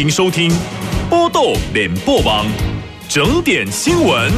[0.00, 0.50] 迎收听
[1.10, 2.46] 《波豆联播网》
[3.06, 4.32] 整点新闻。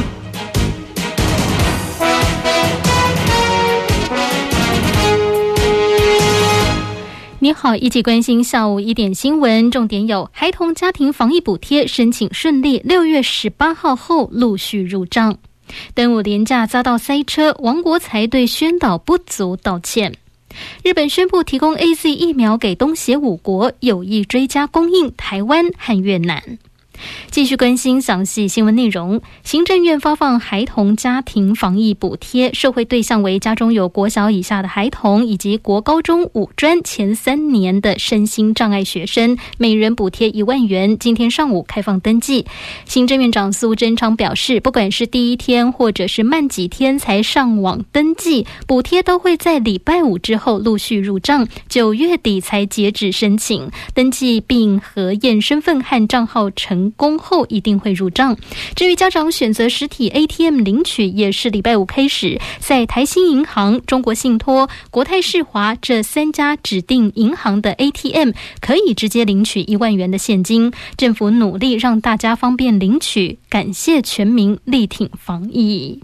[7.39, 15.37] 你好，一起关心下午一点新闻，重点有：孩童家庭防疫补贴申请顺利，六月十八号后陆续入账。
[15.95, 20.13] 端午连假遭到塞车，王国才对宣导不足道歉。
[20.83, 26.57] 日本宣布提供 A Z 疫苗给东协五国，有意追加供应台湾和越南。
[27.31, 29.21] 继续关心详细新闻内容。
[29.43, 40.97] 行政院发放孩童家庭防疫补贴，社会对象为家中有国小以下的孩童，以及国高中五专前三年的身心障碍学生，每人补贴一万元。
[40.97, 42.45] 今天上午开放登记。
[42.85, 56.92] 行政院长苏贞昌表示，不管是第一天或者是慢几天才上网登记，补贴都会在礼拜五之后陆续入账，九月底才截止申请登记并核验身份和账号成。
[56.95, 58.37] 公后一定会入账。
[58.75, 70.71] 至于家长选择实体 ATM 领取，也是礼拜五开始，在台新银行、中国信托、国泰世华这三家指定银行的 ATM 可以直接领取一万元的现金。
[70.97, 75.99] 政府努力让大家方便领取，感谢全民力挺防疫。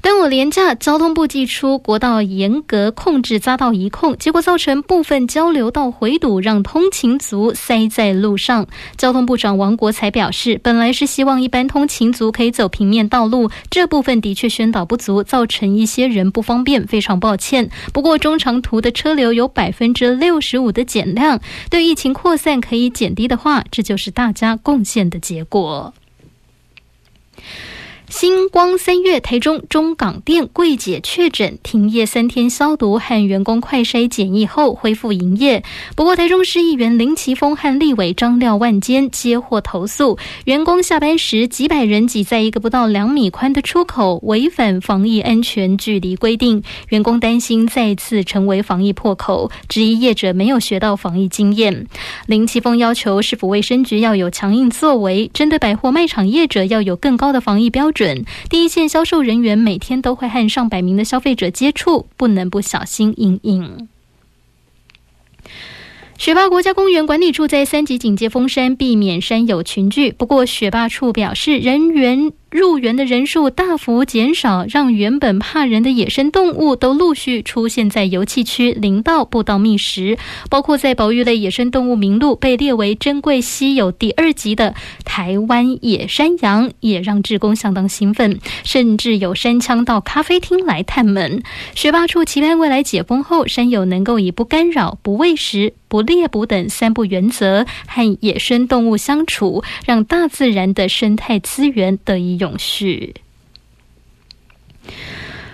[0.00, 8.66] 端午连假，交通部寄出国道严格控制匝道一控，结果造成部分交流道回堵，让通勤族塞在路上。
[8.96, 17.68] 交通部长王国才表示，本来是希望一般通勤族可以走平面道路，这部分的确宣导不足，造成一些人不方便，非常抱歉。
[17.92, 21.40] 不过中长途的车流有百分之六十五的减量，
[21.70, 25.92] 对疫情扩散可以减低的话，这就是大家贡献的结果。
[28.08, 35.62] 星光三月，台中中港店柜姐确诊，停业三天消毒和员工快筛检疫后恢复营业。
[35.94, 46.62] 不过，台中市议员林奇峰和立委张廖万坚接获投诉，员工下班时几百人挤在一个不到两米宽的出口，违反防疫安全距离规定。
[46.88, 51.86] 员工担心再次成为防疫破口，质疑业者没有学到防疫经验。
[52.26, 57.97] 林奇峰要求市府卫生局要有强硬作为，针对百货卖场业者要有更高的防疫标准。
[57.98, 63.88] 准第一线销售人员每天都会和上百名的消费者接触，不能不小心应应。
[66.16, 70.12] 雪霸国家公园管理处在三级警戒封山，避免山友群聚。
[70.12, 72.32] 不过，雪霸处表示人员。
[72.50, 80.16] 入园的人数大幅减少，让原本怕人的野生动物都陆续出现在游憩区、林道、步道觅食。
[80.48, 91.42] 包括在保育类野生动物名录被列为珍贵稀有第二级的台湾野山羊，也让志工相当兴奋，甚至有山枪到咖啡厅来探门。
[91.74, 102.37] 学霸处期盼未来解封后，山友能够以不干扰、不喂食、不猎捕等三不原则和野生动物相处，让大自然的生态资源得以。
[102.38, 103.14] 永续。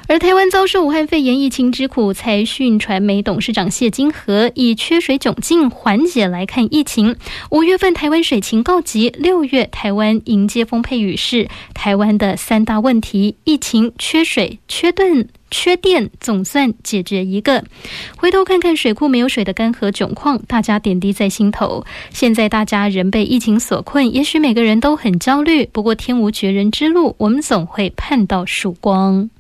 [0.07, 7.17] 而台湾遭受武汉肺炎疫情之苦，财讯传媒董事长谢金河以缺水窘境缓解来看疫情。
[7.51, 11.49] 五月份台湾水情告急，六月台湾迎接丰沛雨势。
[11.73, 17.65] 台湾的三大问题：疫情、缺水、缺电、缺电，总算解决一个。
[18.19, 21.83] 回头看看水库没有水的干涸窘况，大家点滴在心头。
[22.11, 25.65] 现在大家仍被疫情所困，也许每个人都很焦虑。
[25.73, 29.31] 不过天无绝人之路，我们总会盼到曙光。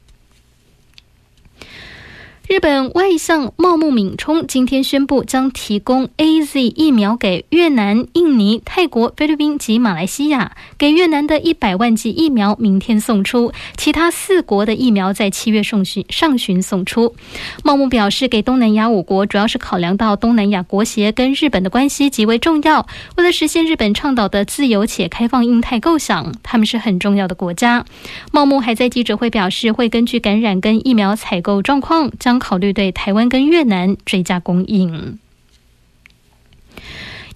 [2.47, 10.53] 日本外相茂木敏充今天宣布，将提供 A Z 疫苗给越南、印尼、泰国、菲律宾及马来西亚。
[10.77, 17.17] 给越南的一百万剂疫苗明天送出，其他四国的疫苗在七月上旬上旬送出。
[17.65, 22.87] 茂木表示，给东南亚五国主要是考量到东南亚国协跟日本的关系极为重要。
[23.17, 27.87] 为了实现日本倡导的自由且开放印太构想，他们是很重要的国家。
[28.31, 32.34] 茂木还在记者会表示，会根据感染跟疫苗采购状况将。
[32.39, 35.19] 考虑对台湾跟越南追加供应。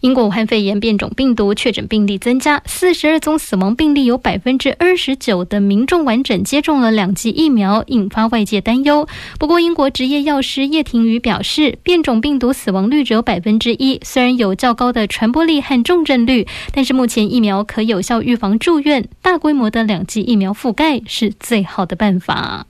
[0.00, 9.08] 英国武汉肺炎变种病毒确诊病例增加，四十二宗死亡病例，有百分之二十九的民众完整接种了两剂疫苗，引发外界担忧。
[9.40, 22.68] 不过，英国执业药师叶廷宇表示，变种病毒死亡率只有百分之一，虽然有较高的传播力和重症率，但是目前疫苗可有效预防住院，大规模的两剂疫苗覆盖是最好的办法。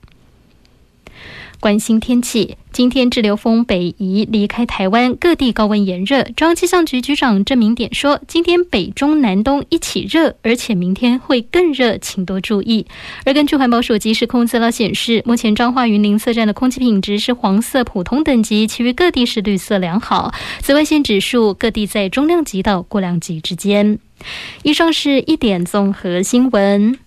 [1.60, 2.56] 关心天气。
[2.72, 6.22] 今天滞留风北移离开台湾，各地高温炎热。
[6.22, 12.86] 中央气象局局长郑明典说，今天北中南东一起热，而且明天会更热，请多注意。
[13.24, 20.32] 而根据环保署即时空资料显示，目前彰化云林测站的空气品质是黄色普通等级，其余各地是绿色良好。
[20.60, 23.98] 紫外线指数各地在中量级到过量级之间。
[24.62, 26.98] 以上是一点综合新闻。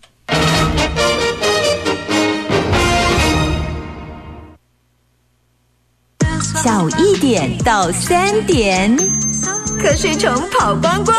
[6.64, 8.96] 下午一点到三点，
[9.80, 11.18] 瞌睡虫跑光光。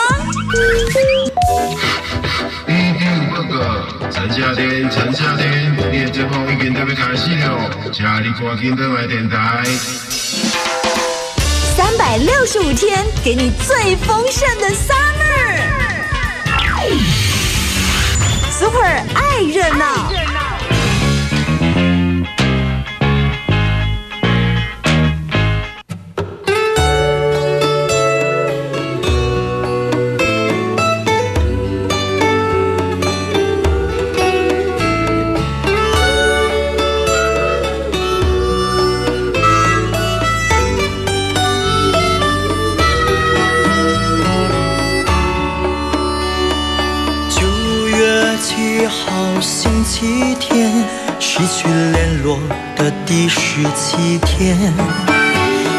[3.35, 9.65] 哥哥，陈夏天，陈夏天，你的节目已经准备开始了，家里赶紧登来电台。
[11.77, 14.71] 三百六十五天，给你最丰盛的
[18.53, 20.12] summer，super 爱热闹。
[53.73, 54.55] 第七天，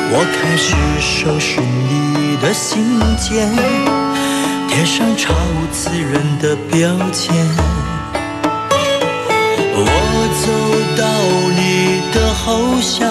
[0.09, 3.47] 我开始收拾你的信件，
[4.67, 5.31] 贴上超
[5.71, 7.35] 自然的标签。
[9.75, 9.85] 我
[10.41, 10.49] 走
[10.97, 11.05] 到
[11.55, 13.07] 你的后巷，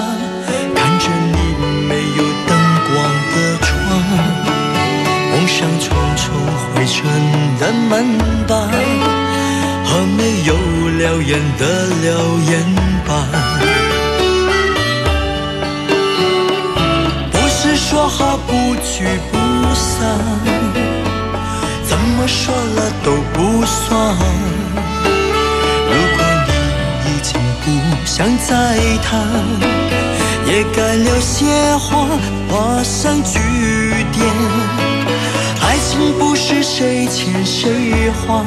[0.74, 1.36] 看着你
[1.86, 2.50] 没有灯
[2.88, 2.92] 光
[3.30, 3.70] 的窗，
[5.30, 6.34] 蒙上重重
[6.74, 6.98] 灰尘
[7.60, 8.18] 的门
[8.48, 8.52] 板。
[9.84, 11.62] 和没有燎原的
[12.00, 12.10] 留
[12.50, 12.50] 言
[18.84, 19.38] 聚不
[19.74, 20.18] 散，
[21.84, 24.16] 怎么说了都不算。
[25.88, 26.50] 如果你
[27.08, 27.30] 已经
[27.64, 27.66] 不
[28.04, 28.52] 想再
[29.02, 29.10] 谈，
[30.46, 32.06] 也该留些话
[32.48, 33.38] 画上句
[34.12, 34.26] 点。
[35.62, 38.44] 爱情不是谁欠谁还。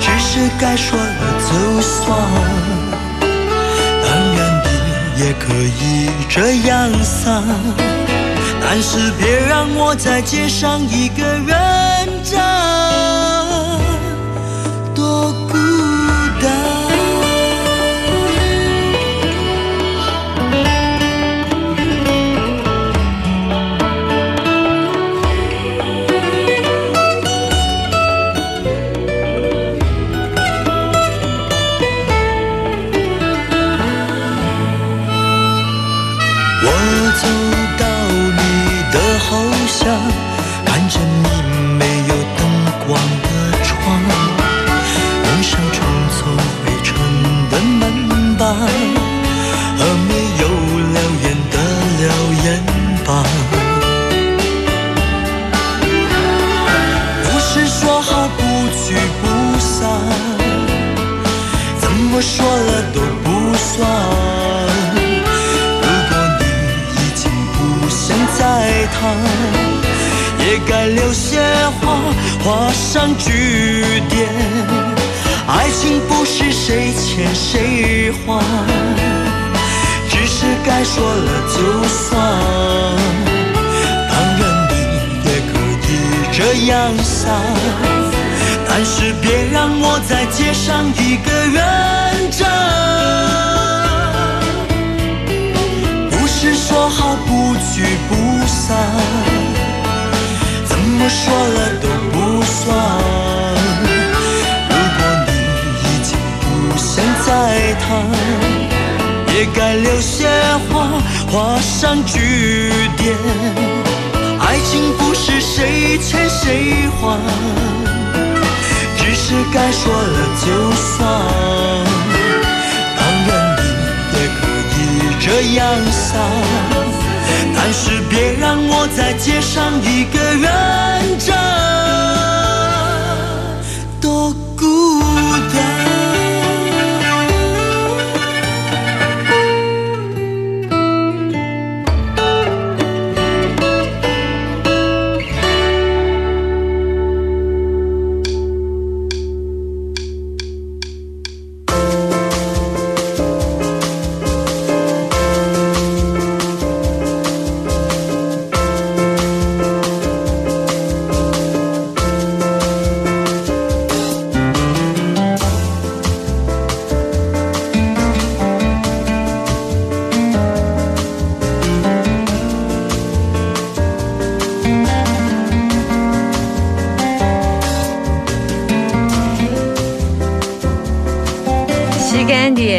[0.00, 1.04] 只是该说了
[1.48, 2.06] 就算，
[4.02, 4.06] 当
[4.36, 4.68] 然你
[5.22, 6.36] 也可以这
[6.68, 7.42] 样散，
[8.70, 12.77] 但是别让我在街上一个人站。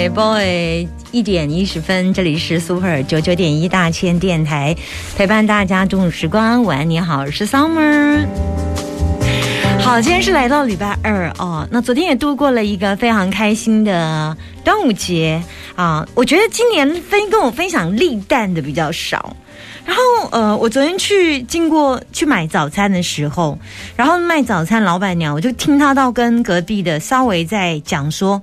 [0.10, 4.76] Boy，一点一十分，这里是 Super 九九点一大千电台，
[5.16, 6.64] 陪伴大家中午时光。
[6.64, 8.26] 晚安，你好，我是 Summer。
[9.80, 11.68] 好，今天是来到礼拜二哦。
[11.72, 15.42] 那昨天也度过了一个非常开心的端午节
[15.76, 16.08] 啊。
[16.16, 19.36] 我觉得今年分跟我分享立蛋的比较少。
[19.86, 23.58] 然后呃，我昨天去经过去买早餐的时候，
[23.96, 28.40] 然后卖早餐老板娘，我就听她到跟隔壁的稍微在讲说，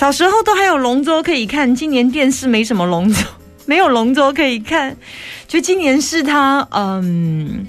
[0.00, 3.20] 小时候都还有龙舟可以看，今年电视没什么龙舟，
[3.66, 4.96] 没有龙舟可以看，
[5.46, 7.66] 就今年是他嗯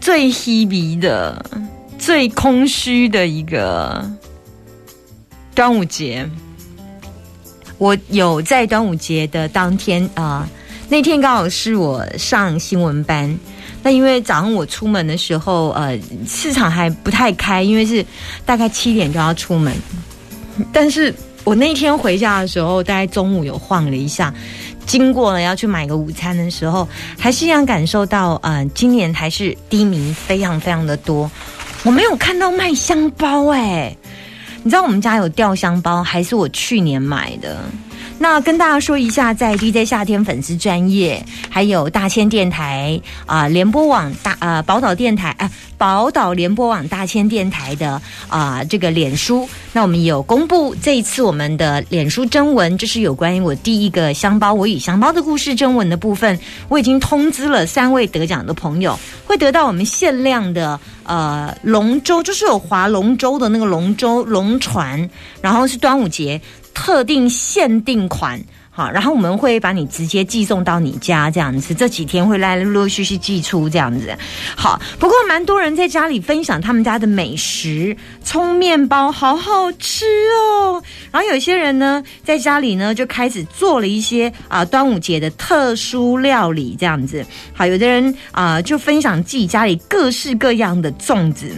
[0.00, 1.44] 最 h e 的、
[1.98, 4.02] 最空虚的一个
[5.54, 6.26] 端午节。
[7.76, 10.48] 我有在端午节的当天啊。
[10.88, 13.38] 那天刚好是我上新闻班，
[13.82, 18.02] 那因为早上我出门的时候，呃，市场还不太开，因为是
[18.46, 19.70] 大概七点就要出门。
[20.72, 21.12] 但是
[21.44, 24.32] 我那天回家的时候，大概中午有晃了一下，
[24.86, 31.30] 经过了要去买个午餐的时候，还是一样感受到，呃，今年还是低迷非常非常的多。
[31.82, 33.94] 我没有看到卖香包，哎，
[34.62, 37.58] 你知道我们家有吊香包，还是我去年买的。
[38.16, 65.10] 那跟大家说一下，在 DJ 夏天粉丝专业，还有大千电台啊，联播网大呃宝岛电台啊，宝岛联播网大千电台的啊这个脸书，那我们有公布这一次我们的脸书征文，就是有关于我第一个香包我与香包的故事征文的部分，我已经通知了三位得奖的朋友，会得到我们限量的呃龙舟，就是有划龙舟的那个龙舟龙船，
[65.42, 66.40] 然后是端午节。
[66.74, 68.38] 特定限定款，
[68.70, 71.72] 好，然后我们会把你直接寄送到你家，这样子。
[71.72, 74.14] 这几天会来陆陆续续寄出，这样子。
[74.56, 80.82] 好，不过蛮多人在家里分享他们家的美食，葱面包好好吃哦。
[81.12, 87.24] 然后有些人呢，在家里呢就开始做了一些啊端午节的特殊料理，这样子。
[87.54, 91.48] 好，有的人啊就分享自己家里各式各样的粽子。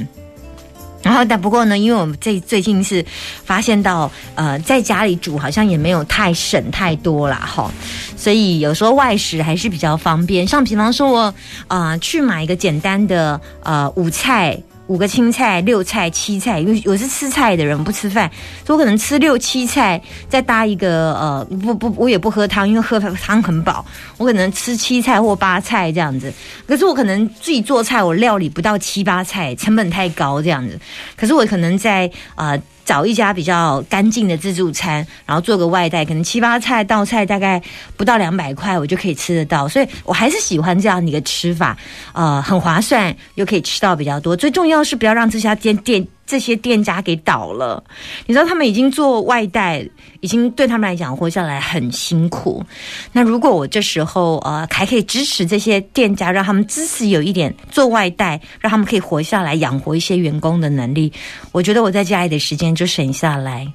[1.07, 3.05] 然后，但不过呢，因为我们最最近是
[3.45, 7.71] 发现到，呃，在家里煮好像也没有太省太多啦，哈，
[8.17, 10.45] 所以有时候外食还是比较方便。
[10.45, 11.35] 像比方说，我
[11.69, 14.61] 啊去买一个简单的呃午菜。
[14.89, 18.31] 五个青菜、六菜、七菜，因为我是吃菜的人，不吃饭，
[18.65, 23.85] 所以我可能吃六七菜，再搭一个呃，不不，我也不喝汤，因为喝汤很饱，
[24.17, 26.33] 我可能吃七菜或八菜这样子。
[26.67, 30.79] 可是我可能自己做菜，我料理不到七八菜，成本太高这样子。
[31.17, 32.57] 可是我可能在啊。
[32.87, 37.61] 找一家比较干净的自助餐，然后做个外带，可能七八菜道菜大概
[37.97, 39.69] 不到两百块，我就可以吃得到。
[39.69, 41.77] 所以我还是喜欢这样的一个吃法，
[42.15, 44.35] 呃，很划算，又可以吃到比较多。
[44.35, 46.07] 最重要是不要让这家店店。
[46.27, 47.83] 这些店家给倒了，
[48.27, 49.89] 你知道他们已经做外带，
[50.21, 52.65] 已经对他们来讲活下来很辛苦。
[53.13, 61.13] 那如果我这时候呃还可以支持这些店家，让他们支持有一点做外带，让他们可以活下来，养活一些员工的能力，
[61.53, 63.67] 我觉得我在家里的时间就省下来，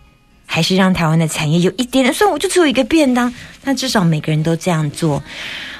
[0.51, 2.13] 还是让台湾的产业有一点点。
[2.13, 5.23] 虽然我就只有一个便当，但至少每个人都这样做。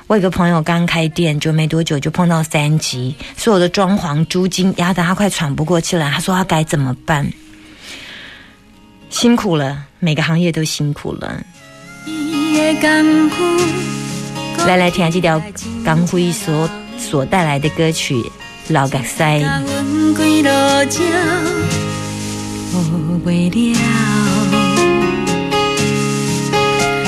[0.08, 6.10] 我有个朋友刚开店，就没多久就碰到三级，所有的装潢租金压得他快喘不过气来。
[6.10, 7.30] 他说他该怎么办？
[9.10, 11.44] 辛苦了，每个行业都辛苦了。
[14.66, 15.42] 来来听下这条
[15.84, 18.16] 钢辉所所带来的歌曲
[18.70, 19.40] 《老格塞》。
[23.26, 23.56] 袂了。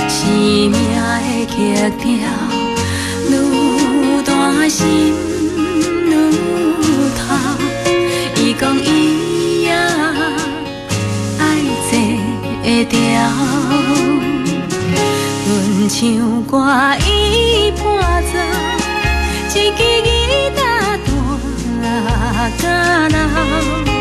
[0.09, 0.29] 生
[0.69, 1.53] 命的剧
[1.99, 2.03] 调
[3.29, 3.31] 愈
[4.25, 4.29] 大
[4.67, 4.81] 心
[6.05, 6.11] 愈
[7.17, 7.21] 透，
[8.37, 9.71] 伊讲伊也
[11.39, 11.41] 爱
[11.89, 11.91] 坐
[12.63, 12.95] 会调，
[15.45, 15.49] 阮
[15.89, 15.97] 唱
[16.43, 16.51] 歌
[17.05, 17.09] 伊
[17.71, 17.81] 伴
[18.23, 18.33] 奏，
[19.49, 20.07] 一支吉
[20.55, 21.87] 他弹啊，
[22.61, 22.63] 敢
[23.11, 23.92] 老。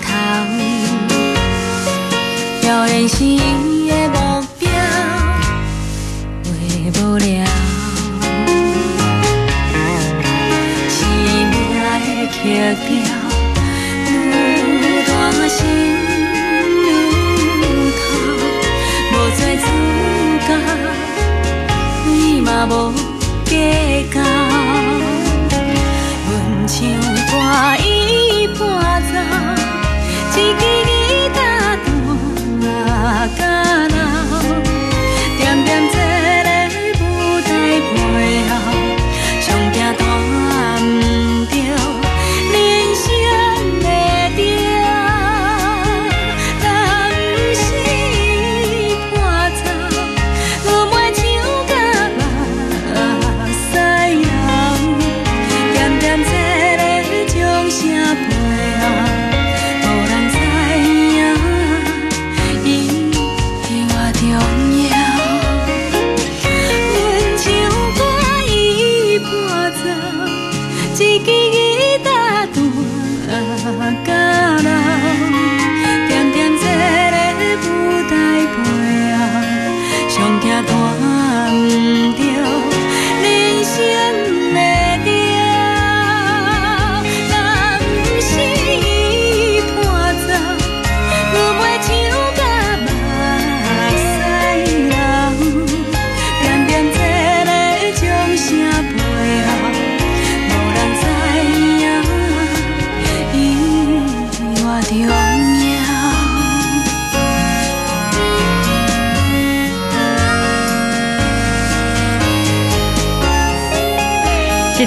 [0.00, 0.48] 堂
[2.62, 3.49] 有人心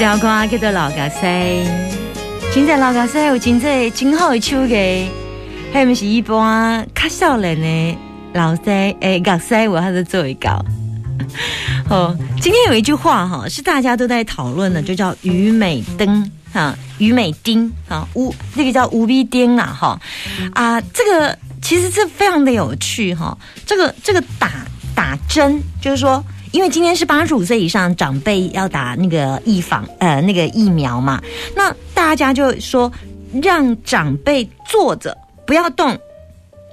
[0.04, 1.18] 条歌叫做《老家西》，
[2.54, 5.08] 真在老家西有真这真好的手艺，
[5.72, 7.98] 还毋是一般较少年的
[8.34, 8.64] 老西
[9.00, 10.62] 诶，乐西我还是做一搞。
[11.90, 19.98] 哦，今天有一句话哈，是大家都在讨论的，就叫“虞美灯”哈，“虞美丁”啊，乌这个叫“吴逼丁”啊哈
[20.54, 24.52] 啊，这个其实这非常的有趣哈，这个这个打
[24.94, 26.22] 打针就是说。
[26.54, 31.20] 因为今天是八十五岁以上长辈要打那个疫防呃那个疫苗嘛，
[31.56, 32.90] 那大家就说
[33.42, 35.98] 让长辈坐着不要动，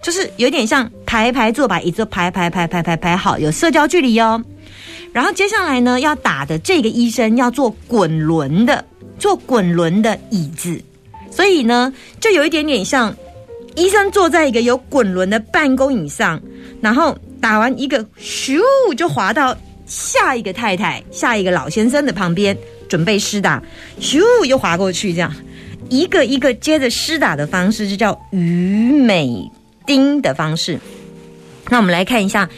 [0.02, 4.44] 就是有点像排排坐，把椅子排排排排排排好，有社交距离哦。
[5.14, 8.84] 然后接下来呢，要打的这个医生要做滚轮的，
[9.18, 10.78] 做滚轮的椅子，
[11.30, 11.90] 所以呢，
[12.20, 13.16] 就有一点点像
[13.76, 16.38] 医生坐在一个有滚轮的办公椅上，
[16.82, 18.60] 然后打完一个咻
[18.94, 19.56] 就滑到。
[19.90, 22.56] 下一个太太，下一个老先生的旁边
[22.88, 23.60] 准备施打，
[24.00, 25.34] 咻又划过去，这样
[25.88, 29.50] 一个一个接着施打的方式，就叫鱼美
[29.84, 30.78] 丁的方式。
[31.68, 32.48] 那我们来看一下，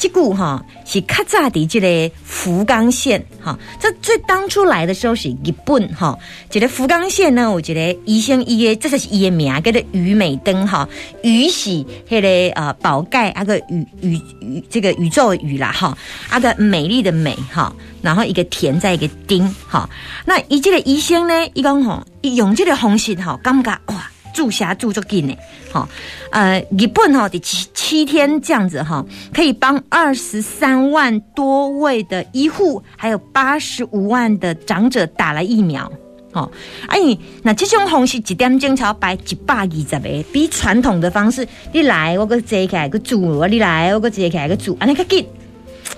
[0.00, 10.88] 这股哈是卡扎迪这个福冈县哈，这这当初来的时候是日本哈，这个福冈县呢，我觉得医生医的这是医的名，叫做虞美灯哈，
[11.22, 15.96] 虞是那个呃宝盖那个宇宇宇这个宇宙的宇啦哈，
[16.30, 19.86] 啊个美丽的美哈，然后一个田在一个丁哈，
[20.24, 24.09] 那伊这个医生呢，伊讲吼，伊用这个方式哈，感觉哇。
[24.32, 25.36] 住下住足紧呢，
[25.72, 25.88] 好，
[26.30, 35.90] 呃，日本哈第七七天这样子哈，可以帮二十三万多位的医护，还有八十五万的长者打了疫苗，
[36.32, 36.50] 哦，
[36.88, 36.98] 哎，
[37.42, 45.26] 那这种方式一点钟才摆一百二十个，比传统的方式，你来我个坐起来个煮，我你来我个坐起来个煮，安尼较紧。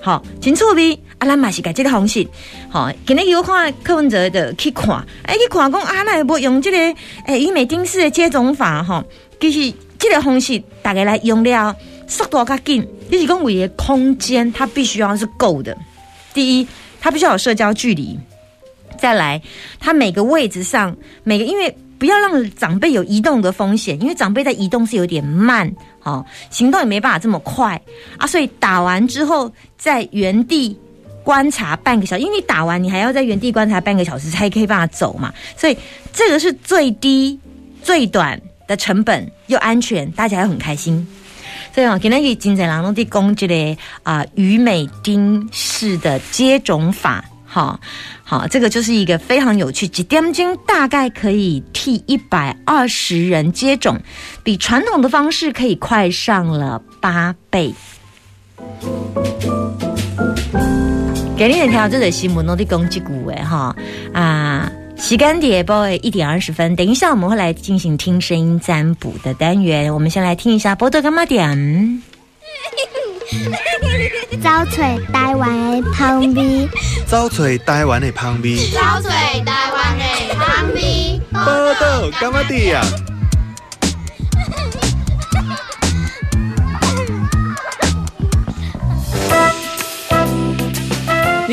[0.01, 0.99] 好，真趣味。
[1.23, 2.27] 啊，咱嘛是改这个方式。
[2.69, 4.89] 好，今日有看柯文哲的去看，
[5.23, 6.77] 哎，去看讲啊，那不用这个
[7.25, 9.03] 诶，医美丁式的接种法哈，
[9.39, 11.73] 其实这个方式大概来用了，
[12.07, 12.85] 速度较紧。
[13.09, 15.77] 你是讲为的空间，它必须要是够的。
[16.33, 16.67] 第一，
[16.99, 18.19] 它必须要有社交距离。
[18.99, 19.41] 再来，
[19.79, 25.73] 它每个位置上，每个因为不要让长辈有移动的风险，因为长辈在移动是有点慢。
[26.03, 27.81] 哦，行动也没办法这么快
[28.17, 30.77] 啊，所以打完之后在原地
[31.23, 35.77] 观察半个小时，因为你打完你还要在原地观察半个小时才可以办法走嘛，所以
[36.11, 37.39] 这个是最低、
[37.81, 41.07] 最短的成本又安全，大家又很开心。
[41.73, 47.79] 所以哦，今天以金在郎的讲这个啊，虞美丁式的接种法，哈。
[48.23, 53.99] 好，这个就是一个非常有趣，几点钟大概可以替一百二十人接种，
[54.43, 57.73] 比传统的方式可以快上了八倍。
[61.35, 63.75] 给你条这个新闻，我的讲几句话哈
[64.13, 69.93] 啊，洗干碟 boy 一点二十分，等一下我们会来进行听声音占卜的单元。
[69.93, 72.01] 我们先来听一下波多干妈点。
[74.41, 76.69] 找找台湾的香味，
[77.07, 81.45] 找找台湾的香味，找找台湾的香味，报
[81.79, 82.81] 道干嘛的呀？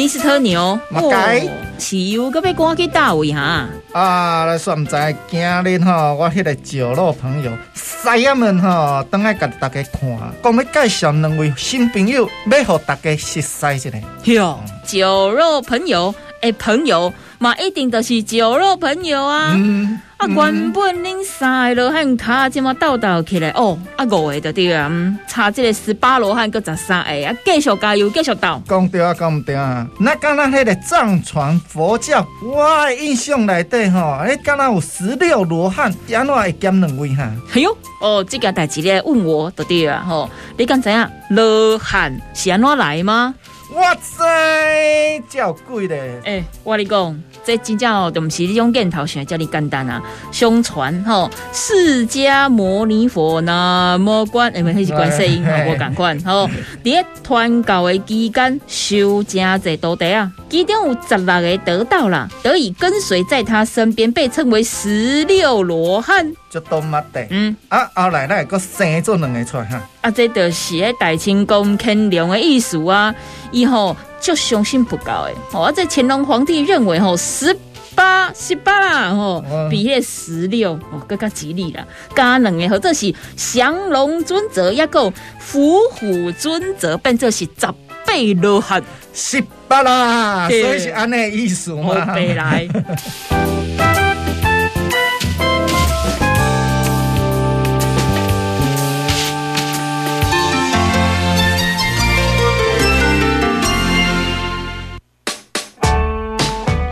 [0.00, 1.46] 米斯特牛，嘛该
[1.78, 3.68] 是有个要赶去倒位哈？
[3.92, 4.96] 啊，来说毋知，
[5.30, 13.90] 今日吼，我迄个酒肉朋友，师爷们吼，等下甲大家看，讲要介绍两位新朋友，要互大家熟悉一下。
[14.24, 19.52] 哟，酒肉朋友，诶，朋友嘛，一定都是酒肉朋友啊。
[19.54, 28.62] 嗯，啊，原本恁三个罗汉卡即么斗斗起来，哦，啊五个就对啊，嗯差这个十八罗汉搁十三个，啊，继续加油，继续斗。
[28.68, 29.88] 讲对啊，讲毋对啊。
[29.98, 37.30] 那敢若迄个藏传佛教，我的印象内底吼，迄敢若有十六罗汉，安怎会减两位哈？
[37.54, 40.28] 哎呦，哦，这件代志咧问我就对啊，吼，
[40.58, 43.34] 你敢知影罗汉是安怎来吗？
[43.72, 46.20] 我知，叫贵咧。
[46.24, 50.00] 诶、我跟你讲，这真正哦，就毋是这种念头想的遮尔简单啊。
[50.30, 56.46] 相传吼，释迦牟尼佛那么观，因为迄是观世音吼，无共款吼。
[56.46, 66.32] 伫咧传教的期间，修真侪道地啊，其中有十六个得到了，得以跟随在他身边，被称为十六罗汉。
[67.30, 69.80] 嗯，啊，后来咱会搁生做两个出来哈。
[70.00, 73.14] 啊，这就是迄大清宫乾隆的意思啊。
[73.52, 77.56] 以后就雄心不高诶，哦，啊，这乾隆皇帝认为吼十
[77.94, 81.86] 八十八啦，吼嗯比迄十六哦更加吉利啦。
[82.16, 92.04] 加两个，或者是降龙尊者，也个伏虎尊者，变做是十八罗汉，十八啦，所对以是安尼意思好嘛。
[92.06, 92.68] 白来。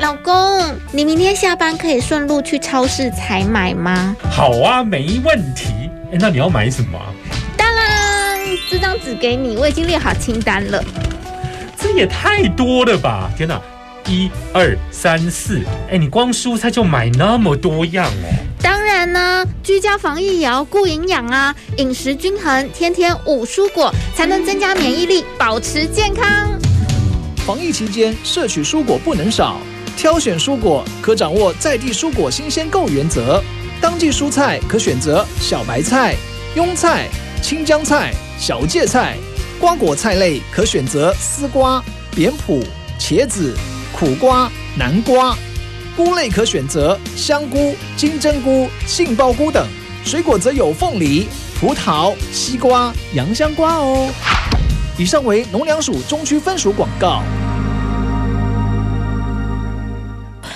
[0.00, 4.16] 老公，你明天下班可以顺路去超市采买吗？
[4.30, 5.90] 好啊，没问题。
[6.12, 7.12] 哎，那你要买什么啊？
[7.56, 8.38] 当然，
[8.70, 10.82] 这张纸给你，我已经列好清单了。
[11.88, 13.30] 这也太多了吧！
[13.34, 13.58] 天哪，
[14.06, 18.28] 一二三四，哎，你光蔬菜就买那么多样哦。
[18.62, 26.50] 当然呢，居家防疫也要顾营养啊，饮食均衡，天天五蔬果，才能增加免疫力，保持健康。
[27.46, 29.56] 防疫期间，摄取蔬果不能少，
[29.96, 33.42] 挑选蔬果可掌握在地蔬果新鲜购原则。
[33.80, 36.14] 当季蔬菜可选择小白菜、
[36.54, 37.08] 庸菜、
[37.40, 39.14] 青江菜、小芥菜；
[39.60, 41.82] 瓜果菜类可选择丝瓜、
[42.14, 42.62] 扁蒲、
[42.98, 43.56] 茄子、
[43.92, 45.36] 苦瓜、南瓜；
[45.96, 49.64] 菇类可选择香菇、金针菇、杏鲍菇等；
[50.04, 51.26] 水果则有凤梨、
[51.60, 54.08] 葡萄、西瓜、洋香瓜哦。
[54.96, 57.22] 以上为农粮署中区分署广告。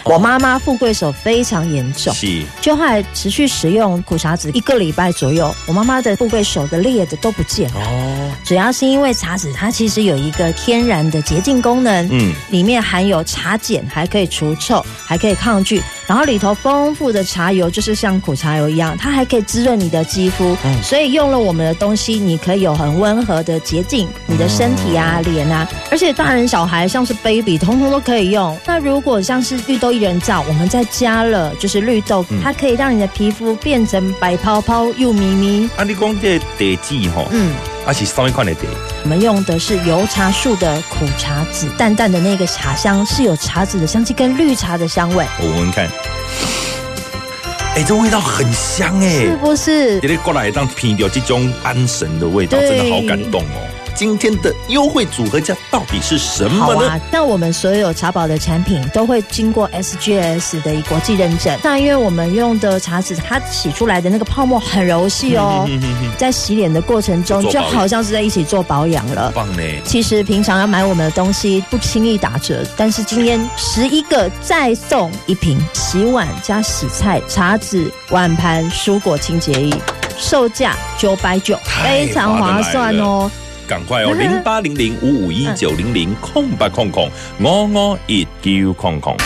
[0.05, 2.43] 我妈妈富贵手非常严重，是。
[2.61, 7.81] 就后来持续使用苦茶籽一个礼拜左右，我妈妈的富贵手的裂的都不见了。
[7.81, 28.59] 哦，主要是因为茶籽它其实有一个天然的洁净功能，嗯，里面含有茶碱，还可以除臭，还可以抗菌，然后里头丰富的茶油就是像苦茶油一样，它还可以滋润你的肌肤，嗯所以用了我们的东西，你可以有很温和的洁净你的身体啊、脸啊，而且大人小孩像是 baby，通通都可以用。
[28.67, 35.71] 那如果像是绿豆薏仁皂，我们再加了就是绿豆，嗯它可以让你的皮肤变成白泡泡又咪咪。
[35.77, 37.53] 啊，你讲这地址吼，嗯。
[37.85, 38.61] 啊是什么款的地？
[39.03, 45.89] 我们用的是油茶树的苦茶籽，淡淡的那个茶香是有茶籽的香气跟绿茶的香味，我闻闻看。
[47.75, 49.99] 哎，这味道很香哎，是不是？
[50.01, 53.69] 你过来当品掉这种安神的味道，真的好感动哦。
[53.95, 56.81] 今天的优惠组合价到底是什么呢？
[56.81, 61.57] 好啊，那我们所有茶宝的产品都会经过 SGS 的国际认证。
[61.63, 65.69] 那因为我们用的茶籽，它洗出来的那个泡沫很柔细哦，
[66.17, 69.31] 在洗脸的过程中就好像是在一起做保养了。
[69.35, 69.63] 棒呢！
[69.85, 79.75] 其实平常要买我们的东西不轻易打折，但是今天十一个再送一瓶洗碗加洗菜茶籽碗盘蔬果清洁液，
[80.19, 83.31] 售价九百九，非常划算哦。
[83.73, 89.17] 赶快哦，零八零零五五一九零零空八空空我我一九空空。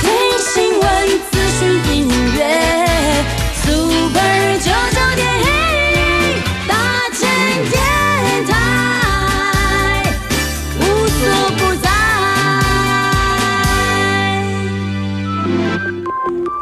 [0.00, 2.46] 听新闻、资讯、音乐
[3.60, 5.44] ，Super 九九点一，
[6.68, 6.74] 大
[7.12, 7.26] 千
[7.72, 7.74] 电
[8.46, 8.54] 台，
[10.78, 11.26] 无所
[11.58, 11.90] 不在。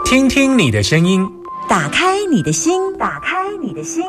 [0.06, 1.30] 听你的声音，
[1.68, 4.04] 打开你的心，打开你的心，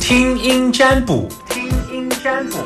[0.00, 2.58] 听音占卜，听音占卜。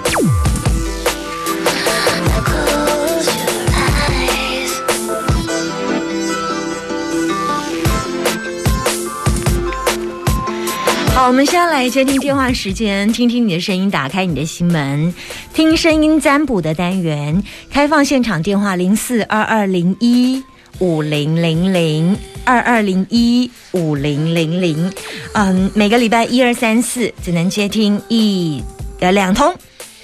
[11.15, 15.15] 好，我们现在来接听电话时间，听听你的声音，打开你的心门，
[15.53, 20.43] 听声音占卜的单元，开放现场电话零四二二零一
[20.79, 24.93] 五零零零二二零一五零零零，
[25.33, 28.63] 嗯，每个礼拜一二三四只能接听一
[29.01, 29.55] 呃两通。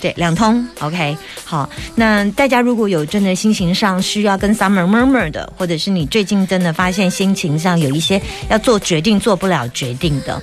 [0.01, 1.69] 对，两通，OK，好。
[1.95, 10.41] 那大家如果有真的心情上需要跟 Summer murmur 的，或者是你最近真的发现心情上有一些要做决定做不了决定的，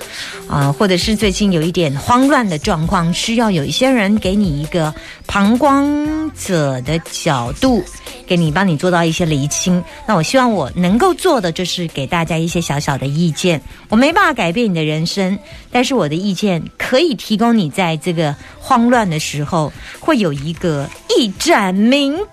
[0.48, 4.94] 啊、或者是最近有一点慌乱的状况，需要有一些人给你一个
[5.26, 7.82] 旁观者的角度，
[8.26, 9.82] 给你帮你做到一些厘清。
[10.06, 13.60] 那我希望我能够做的就是给大家一些小小的意见。
[13.88, 15.36] 我没办法改变你的人生，
[15.72, 22.26] 但是我的意见可以提供你在这个慌乱的时候后会有一个一盏明灯。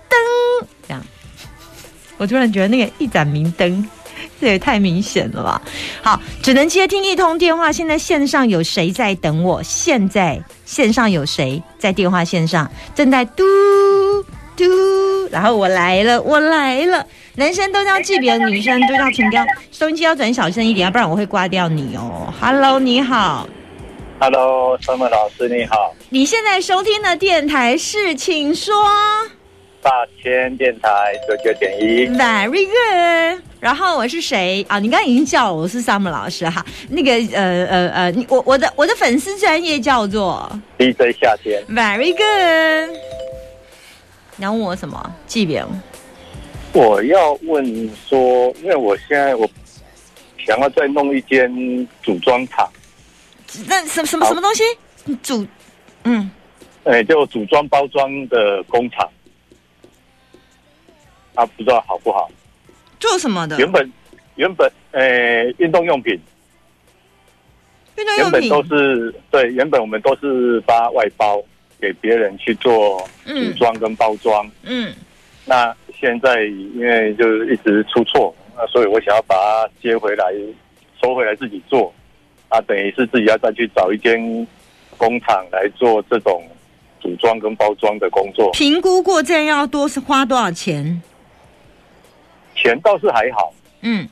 [0.88, 1.02] 这样，
[2.18, 3.88] 我突然觉得那个一盏明灯。
[4.40, 5.62] 这也太明显了吧！
[6.02, 7.72] 好，只能接听一通电话。
[7.72, 9.64] 现在线上有谁在等我？
[9.64, 13.44] 现在线上有谁在电话线上正在嘟
[14.58, 14.66] 嘟？
[15.32, 17.06] 然后我来了，我来了。
[17.36, 19.46] 男生都叫记别，女生都叫请调。
[19.72, 22.34] 收音机要转小声一点，要不然我会挂掉你哦。
[22.42, 23.48] Hello，你好，
[24.18, 28.74] Hello，上门老师你好，你现在收听的电台是，请说。
[29.82, 29.92] 大
[30.24, 30.90] 千电台
[31.28, 33.44] 九九点一，Very good。
[33.60, 34.80] 然后我是谁啊？
[34.80, 36.66] 你刚刚已经叫我，我是 Summer 老师哈。
[36.90, 40.50] 那个呃呃呃，你我我的我的粉丝专业叫做
[40.80, 42.98] DJ 夏天，Very good。
[44.38, 45.14] 你要问我什么？
[45.28, 45.64] 记别。
[46.72, 49.48] 我要问说，因为我现在我
[50.38, 52.68] 想要再弄一间组装厂，
[53.68, 54.64] 那什什么什么东西？
[55.22, 55.46] 组
[56.04, 56.30] 嗯，
[56.84, 59.10] 哎，就组装包装的工厂，
[61.36, 62.30] 啊，不知道好不好？
[63.00, 63.58] 做什么的？
[63.58, 63.92] 原本
[64.36, 66.20] 原本呃运动用品，
[67.98, 71.42] 运动原本都是对，原本我们都是发外包
[71.80, 74.50] 给别人去做组装跟包装。
[74.64, 74.94] 嗯
[75.48, 80.26] 那现在因为就是一直出错，那所以我想要把它接回来，
[81.00, 81.94] 收回来自己做，
[82.50, 84.48] 啊，等于是自己要再去找一间
[84.98, 86.48] 工厂来做这种
[87.00, 88.52] 组装跟包装的工作。
[88.54, 91.02] 评估过这样要多是花多少钱？
[92.56, 94.08] 钱倒是还好，嗯，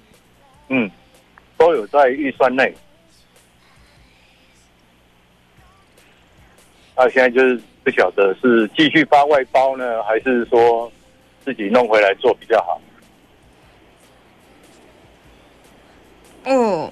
[0.68, 0.92] 嗯，
[1.58, 2.74] 都有在预算内。
[6.96, 10.92] 那现在就是不晓得是继续发外包呢，还是说
[11.46, 12.82] 自己弄回来做比较好？
[16.46, 16.92] 哦，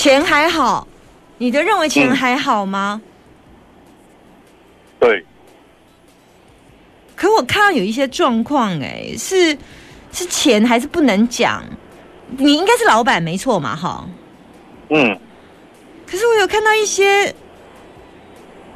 [0.00, 0.88] 钱还好，
[1.36, 3.02] 你的认为钱还好吗？
[4.98, 5.22] 对，
[7.14, 9.54] 可我看到有一些状况，哎，是
[10.10, 11.62] 是钱还是不能讲？
[12.38, 14.08] 你应该是老板没错嘛，哈。
[14.88, 15.18] 嗯，
[16.06, 17.34] 可是我有看到一些，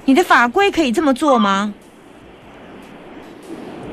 [0.04, 1.72] 你的法规可以这么做吗？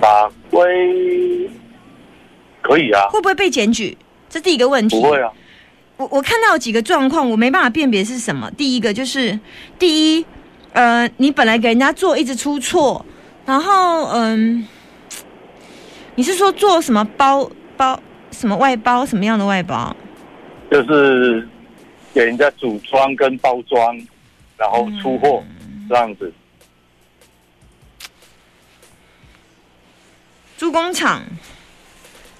[0.02, 1.50] 法规
[2.62, 3.98] 可以啊，会不会被检举？
[4.30, 5.02] 这第一个问题。
[5.02, 5.32] 不会啊。
[6.02, 8.50] 我我看到有几个状况，我没办法辨别是什么。
[8.58, 9.40] 第一个就是，
[9.78, 10.26] 第一，
[10.74, 13.06] 呃，你本来给人家做一直出错，
[13.46, 14.68] 然后嗯，
[16.16, 18.00] 你是说做什么包包
[18.32, 19.96] 什么外包什么样的外包？
[20.72, 21.48] 就是
[22.16, 23.96] 给人家组装跟包装，
[24.58, 25.44] 然后出货、
[25.88, 26.34] 这样子。
[30.58, 31.22] 租工厂，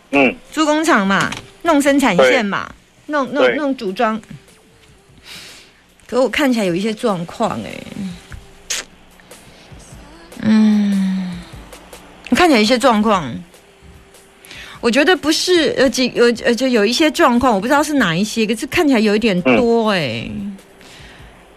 [0.10, 1.30] 嗯，租工厂嘛，
[1.62, 2.72] 弄生产线嘛，
[3.12, 3.56] 弄弄对。
[3.56, 4.20] 弄组装。
[6.08, 7.72] 可我看起来有一些状况哎，
[10.42, 11.40] 嗯，
[12.30, 13.34] 我看起来有一些状况，
[14.82, 20.30] 我觉得不是有几有呃就有一些状况，我不知道是哪一些，可是看起来有一点多哎，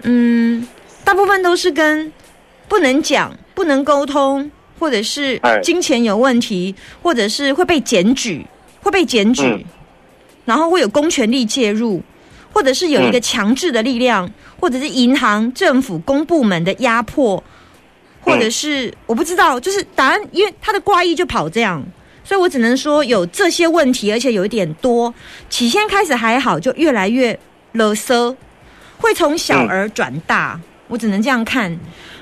[0.03, 0.65] 嗯，
[1.03, 2.13] 大部分都是跟
[2.69, 8.47] 不能讲、不能沟通，或者是哎金钱有问题，或者是会被检举，
[8.81, 9.65] 会被检举，嗯
[10.45, 12.03] 然后会有公权力介入，
[12.53, 14.31] 或者是有一个嗯强制的力量，
[14.61, 17.43] 或者是银行、政府、公部门的压迫，
[18.21, 21.85] 或者是、我不知道，就是答案，因为他的卦意就跑这样，
[22.25, 25.13] 所以我只能说有这些问题，而且有一点多。
[25.51, 27.39] 起先开始还好，就越来越
[27.73, 28.35] 勒瑟，
[28.99, 31.79] 会从小而转大，我只能这样看。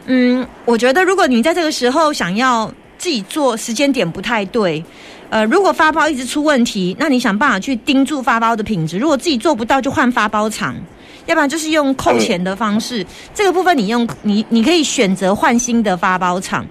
[0.06, 4.85] 嗯，我觉得如果你在这个时候想要自己做，时间点不太对。
[5.33, 8.99] 呃，如果发包一直出问题，那你想办法去盯住发包的品质。
[8.99, 10.77] 如果自己做不到，就换发包厂，
[11.25, 13.03] 要不然就是用扣钱的方式。
[13.33, 16.66] 这个部分你用你你可以选择换新的发包厂。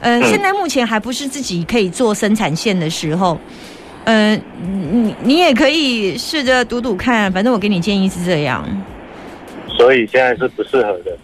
[0.00, 3.38] 呃，嗯现在目前还不是自己可以做生产线的时候。
[4.04, 8.66] 呃，你你也可以试着赌赌看，反正我给你建议是这样。
[9.76, 11.14] 所以现在是不适合的。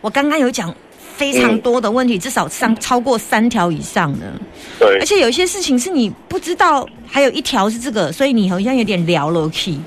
[0.00, 0.74] 我刚刚有讲
[1.16, 4.32] 非常多的问题，至少上超过三条以上的。
[4.78, 9.78] 对而且有一些事情是你不知道，还有一条是这个，所以你好像有点聊了 key。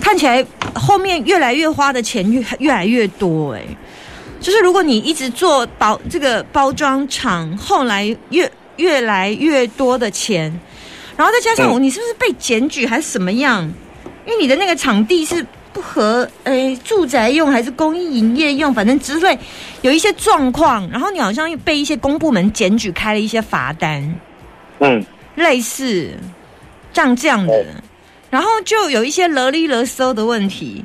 [0.00, 3.62] 看起来后面越来越花的钱越越来越多哎、
[4.40, 10.44] 就是如果你一直做包这个包装厂，后来越越来越多的钱，
[11.16, 13.64] 然后再加上我、你是不是被检举还是什么样？
[14.24, 15.44] 因为你的那个场地是
[15.78, 19.38] 不合诶住宅用还是公益营业用，反正之类
[19.82, 24.12] 有一些状况，然后你好像又被一些公部门检举开了一些罚单，
[24.80, 26.10] 嗯，类似
[26.92, 27.64] 像这样的，
[28.28, 30.84] 然后就有一些勒里勒搜的问题，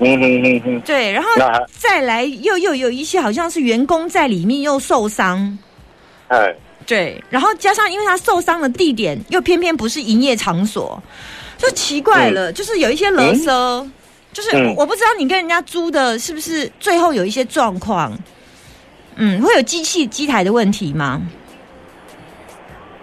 [0.00, 1.28] 嗯哼哼哼，对，然后
[1.70, 5.56] 再来又又有一些好像是员工在里面又受伤，
[6.26, 6.52] 哎，
[6.84, 11.00] 对，然后加上因为他受伤的地点又偏偏不是营业场所，
[11.56, 13.88] 就奇怪了，就是有一些勒索，
[14.36, 18.12] 就是嗯我不知道你跟人家租的是不是最后有一些状况，
[19.14, 21.22] 嗯，会有机器机台的问题吗？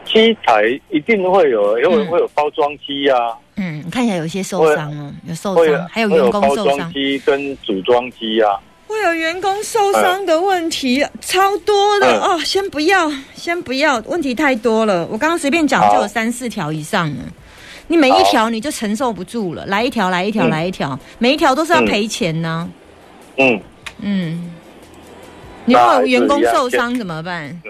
[0.06, 3.18] 机台一定会有，因为会有包装机啊，
[3.56, 8.60] 嗯，看起来有一些受伤哦，有受伤，还有员工包装受伤，机跟组装机啊。
[8.86, 12.40] 会有员工受伤的问题，超多的、嗯哦。
[12.46, 15.04] 先不要，先不要，问题太多了。
[15.08, 17.16] 我刚刚随便讲就有三四条以上了。
[17.88, 20.50] 你每一条你就承受不住了，来一条，来一条，嗯。
[20.50, 22.70] 来一条，每一条都是要赔钱呢、
[23.38, 23.62] 嗯，
[24.00, 24.52] 嗯，
[25.66, 27.62] 你如果员工受伤怎么办？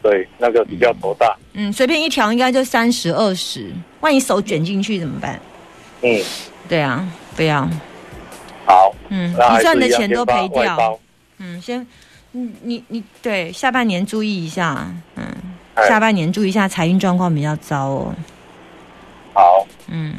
[0.00, 1.36] 对，那个比较头大。
[1.54, 5.40] 嗯，随便一条应该就三十二十，万一手卷进去怎么办？
[6.02, 6.22] 嗯，
[6.68, 7.04] 对啊，
[7.34, 7.68] 不要，
[8.64, 10.98] 好，嗯，你赚的钱都赔掉。
[11.38, 11.84] 嗯，先，
[12.30, 15.24] 你你你对下半年注意一下，嗯，
[15.74, 15.88] 哎。
[15.88, 18.14] 下半年注意一下财运状况比较糟哦。
[19.88, 20.14] 好，嗯，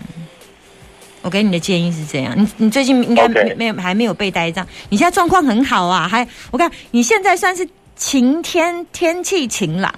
[1.21, 9.93] 我给你的建议是这样，你你最近应该没没有还没有被呆账，你现在状况很好啊，还我看你现在算是晴天，天气晴朗，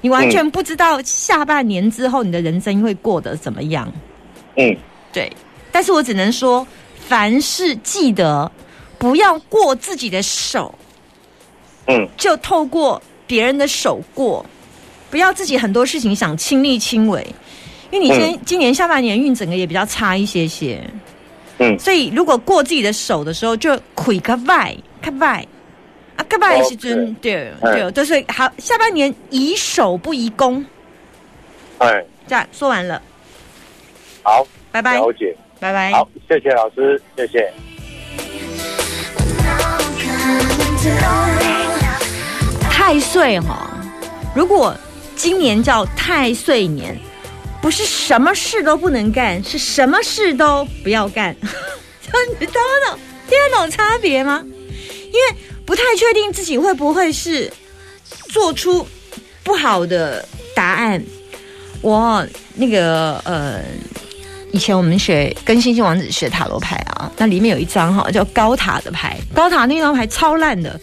[0.00, 3.92] 你完全嗯不知道下半年之后你的人生会过得怎么样。
[4.56, 4.76] 嗯，
[5.12, 5.30] 对，
[5.70, 6.66] 但是我只能说，
[7.08, 8.50] 凡事记得
[8.98, 10.74] 不要过自己的手，
[11.86, 14.44] 嗯，就透过别人的手过，
[15.10, 17.26] 不要自己很多事情想亲力亲为，
[17.94, 20.82] 因为你现、今年下半年运整个也比较差一些些，
[21.58, 25.46] 嗯，所以如果过自己的手的时候，就亏个外，个外。
[26.16, 27.52] 啊，个外是真对。
[27.62, 28.50] 对，嗯就是好。
[28.58, 30.64] 下半年宜守不宜攻，
[31.78, 33.00] 哎，这样说完了，
[34.24, 35.92] 好，拜拜，了解，拜拜。
[35.92, 37.52] 好，谢谢老师，谢谢。
[42.68, 43.70] 太岁哈，
[44.34, 44.76] 如果
[45.14, 46.96] 今年叫太岁年，
[47.64, 51.34] 不是什么事都不能干，是什么事都不要干。
[52.38, 52.98] 你懂不懂？
[53.26, 54.44] 听得懂差别吗？
[54.44, 57.50] 因为不太确定自己会不会是
[58.28, 58.86] 做出
[59.42, 61.02] 不好的答案。
[61.80, 63.62] 我那个呃，
[64.52, 70.78] 以前我们学跟星星王子学塔罗牌啊，那里面有一张哈叫高塔的牌，高塔那张牌超烂的。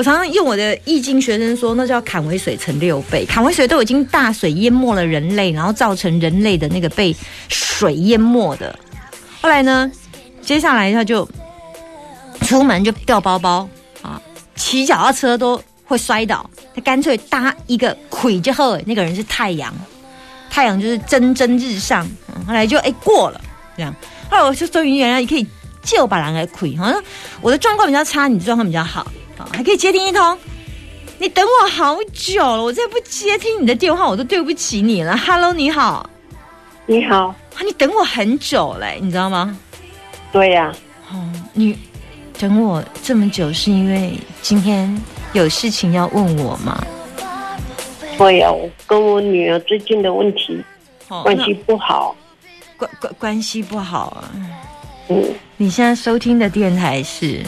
[0.00, 7.14] 我常常用我的易经学生说，那叫坎为水乘六倍，坎为水都已经大水淹没了人类，然后造成人类的那个被
[7.48, 8.74] 水淹没的。
[9.42, 9.92] 后来呢，
[10.40, 11.28] 接下来他就
[12.46, 13.68] 出门就掉包包
[14.00, 14.18] 啊，
[14.56, 19.70] 骑脚踏车都会摔倒，他干脆搭一个魁之后，那个人是太阳，
[20.48, 22.08] 太阳就是蒸蒸日上，
[22.46, 23.40] 后来就哎过了
[23.76, 23.94] 这样，
[24.30, 25.46] 后来我就终于原来可以
[25.82, 27.02] 借我把狼来魁，好像
[27.42, 29.06] 我的状况比较差，你的状况比较好。
[29.40, 30.38] 好还可以接听一通。
[31.18, 35.16] 你等我好久了，我再不接听你的电话，我都对不起你了。
[35.16, 36.08] Hello，你好，
[36.86, 39.58] 你好，啊，你等我很久嘞，你知道吗？
[40.32, 40.72] 对呀、
[41.12, 41.76] 哦，你
[42.38, 44.96] 等我这么久，是因为今天
[45.32, 46.82] 有事情要问我吗？
[48.16, 50.62] 对呀、我跟我女儿最近的问题、
[51.08, 52.14] 哦关系不好，
[52.76, 54.30] 关关关系不好啊。
[55.08, 55.24] 嗯
[55.56, 57.42] 你现在收听的电台是？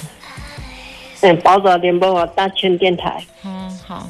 [1.22, 4.08] 嗯，宝岛联播网大千电台，嗯，好。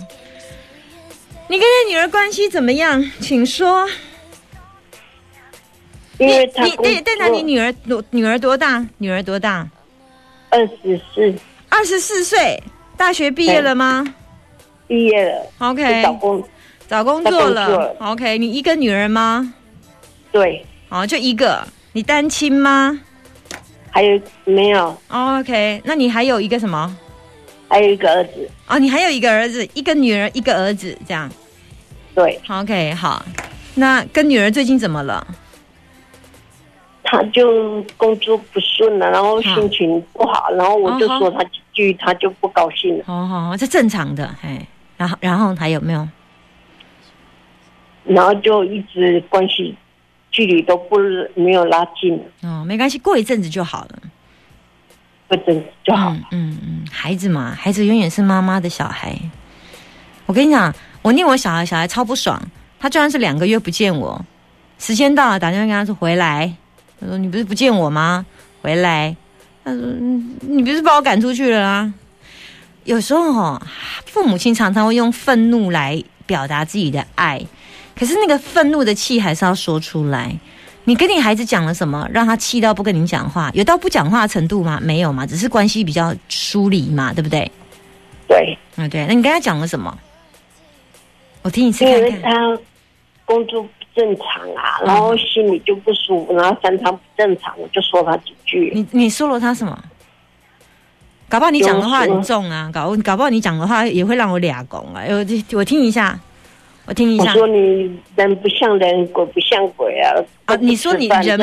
[1.49, 3.03] 你跟你女儿关系怎么样？
[3.21, 3.87] 请说。
[6.19, 8.87] 因为她工你对对，那你女儿多女儿多大？
[8.99, 9.69] 女儿多大？
[10.51, 11.35] 二十四
[11.69, 12.63] 二十四岁，
[12.97, 14.15] 大学毕业了吗？
[14.87, 16.45] 毕业了，OK，找工
[16.87, 19.53] 找工作了 OK，你一个女儿吗？
[20.31, 21.67] 对，哦，就一个。
[21.95, 22.99] 你单亲吗？
[23.93, 26.97] 还有没有？OK，那你还有一个什么？
[27.69, 28.51] 还有一个儿子。
[28.67, 31.31] 哦，你还有一个儿子，一个女儿，一个儿子，这样。
[32.15, 32.41] 对。
[32.49, 33.25] OK，好。
[33.75, 35.27] 那跟女儿最近怎么了？
[37.05, 43.05] 他就工作不顺了，然后心情不好，然后我就说他几句，他就不高兴了。
[43.07, 44.67] 哦好，这正常的，哎。
[44.97, 46.09] 然后，然后还有没有？
[48.05, 49.75] 然后就一直关系
[50.33, 50.97] 距离都不
[51.37, 53.99] 没有拉近，哦，没关系，过一阵子就好了。
[55.29, 56.19] 过一阵子就好了。
[56.33, 59.17] 嗯嗯嗯，孩子嘛，孩子永远是妈妈的小孩。
[60.27, 62.43] 我跟你讲，我念我小孩，小孩超不爽。
[62.81, 64.25] 他居然是两个月不见我，
[64.79, 66.53] 时间到了打电话跟他说回来。
[67.01, 68.27] 他说你不是不见我吗？
[68.63, 69.15] 回来。
[69.65, 71.95] 他说嗯你不是把我赶出去了啊？
[72.85, 73.65] 有时候哈、
[74.07, 77.41] 父母亲常常会用愤怒来表达自己的爱，
[77.99, 80.35] 可是那个愤怒的气还是要说出来。
[80.85, 83.51] 你跟你孩子讲了什么，让他气到不跟你讲话？
[83.55, 84.81] 有到不讲话的程度吗？
[84.83, 87.49] 没有嘛，只是关系比较疏离嘛，对不对？
[88.27, 89.07] 对，嗯，对。
[89.07, 89.97] 那你跟他讲了什么？
[91.43, 92.33] 我听一次因为看看。
[92.33, 92.59] 他
[93.25, 98.73] 工作不正常啊，然后心里就不舒服，然后三餐不正常，我就说他几句。
[98.75, 99.79] 你你说了他什么？
[101.29, 105.03] 搞不好你讲的话很重啊，搞搞不好你讲的话也会让我俩拱啊。
[105.09, 105.25] 我
[105.59, 106.19] 我听一下，
[106.87, 107.33] 我听一下。
[107.33, 110.15] 我说你人不像人，鬼不像鬼啊！
[110.47, 111.39] 啊，你说你人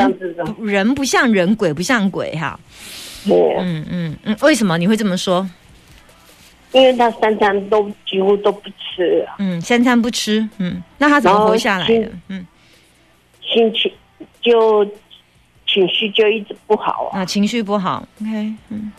[0.59, 2.59] 人不像人，鬼不像鬼哈。
[3.25, 5.49] 嗯嗯嗯，为什么你会这么说？
[6.71, 12.11] 因为他三餐都几乎都不吃啊，嗯，三餐不吃，嗯，那他怎么活下来的心？
[12.27, 12.45] 嗯，
[13.41, 13.91] 心情
[14.41, 14.85] 就
[15.65, 18.07] 情绪就一直不好啊，情绪不好。
[18.21, 18.91] OK，嗯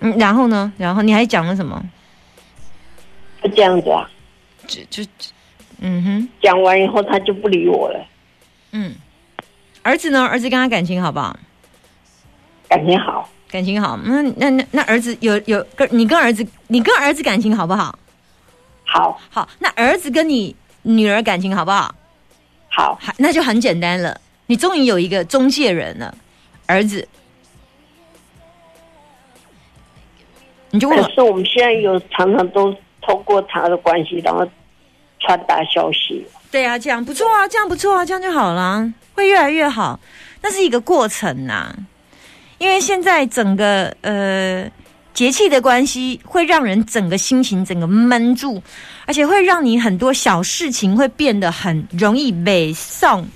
[0.00, 0.72] 嗯，然后呢？
[0.78, 1.82] 然后你还讲了什么？
[3.42, 4.08] 就这样子啊。
[4.66, 5.02] 就就
[5.80, 8.06] 嗯哼，讲完以后他就不理我了，
[8.72, 8.94] 嗯，
[9.82, 10.24] 儿子呢？
[10.24, 11.38] 儿子跟他感情好不好？
[12.68, 13.96] 感情好，感情好。
[14.04, 17.96] 那那那那儿子有有跟你跟儿子，你跟儿子感情好不好？
[18.84, 19.48] 好，好。
[19.58, 21.94] 那儿子跟你女儿感情好不好？
[22.68, 24.20] 好，那就很简单了。
[24.46, 26.16] 你终于有一个中介人了，
[26.66, 27.06] 儿子。
[30.70, 32.74] 你就问我可是我们现在有常常都
[33.06, 34.46] 通过他的关系，然后
[35.20, 36.26] 传达消息。
[36.50, 39.98] 对啊，这样不错啊，这样不错啊，这样就好了，会越来越好。
[40.42, 41.74] 那是一个过程呐、
[42.58, 44.68] 因为现在整个呃
[45.12, 48.62] 节气的关系，会让人整个心情整个闷住，
[49.06, 53.26] 而且会让你很多小事情会变得很容易北宋。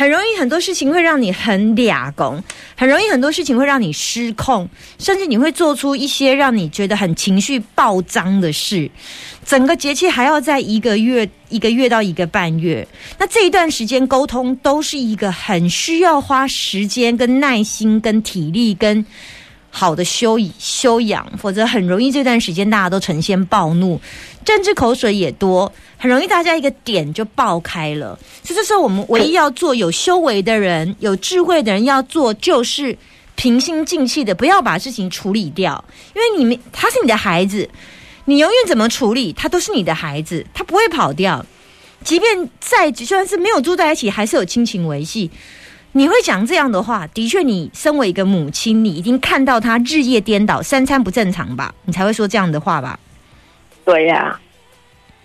[0.00, 2.42] 很容易很多事情会让你很俩拱，
[2.74, 4.66] 很容易很多事情会让你失控，
[4.98, 8.90] 甚至你会做出一些让你觉得很情绪暴张的事。
[9.44, 12.88] 整个节气还要在一个月、一个月到一个半月，
[13.18, 19.04] 那这一段时间沟通都是一个很需要花时间、跟耐心、跟体力、跟
[19.70, 24.00] 好的修修养，否则很容易这段时间大家都呈现暴怒，
[24.44, 28.18] 政治口水也多，很容易大家一个点就爆开了。
[28.42, 32.96] 所以这时候我们唯一要做有修为的人、有智慧的人要做，就是
[33.36, 35.82] 平心静气的，不要把事情处理掉，
[36.14, 37.70] 因为你们他是你的孩子，
[38.24, 41.46] 你永远怎么处理，他都是你的孩子，他不会跑掉。
[42.02, 45.30] 即便在就算是没有住在一起，还是有亲情维系。
[45.92, 52.98] 你会讲这样的话，的确，你身为一个母亲，你已经看到他日夜颠倒，三餐不正常吧，你才会说这样的话吧？
[53.84, 54.38] 对呀、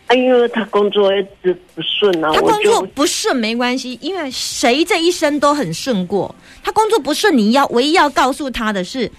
[0.07, 6.34] 啊，因为他工作一直不顺啊，他工作不顺没关系，因为谁这一生都很顺过。
[6.63, 9.11] 他工作不顺，你要唯一要告诉他的是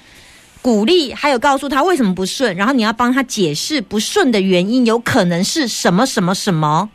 [0.61, 6.91] 鼓励，还有告诉他为什么不顺，然后你要帮他解释不顺的原因，有可能是什么什么什么。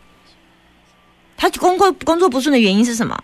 [1.37, 3.17] 他工作工作不顺的原因是什么？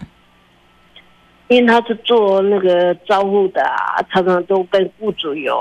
[1.49, 5.57] 因为他是做那个招呼的啊，常常都跟雇主有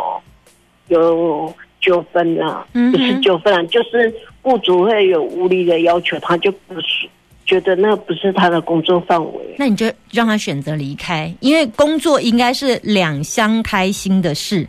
[0.88, 4.12] 有纠纷啊，嗯不是纠纷啊，就是
[4.42, 7.08] 雇主会有无理的要求，他就不是
[7.44, 9.54] 觉得那不是他的工作范围。
[9.56, 14.66] 那你就让他选择离开，因为工作应该是两相开心的事。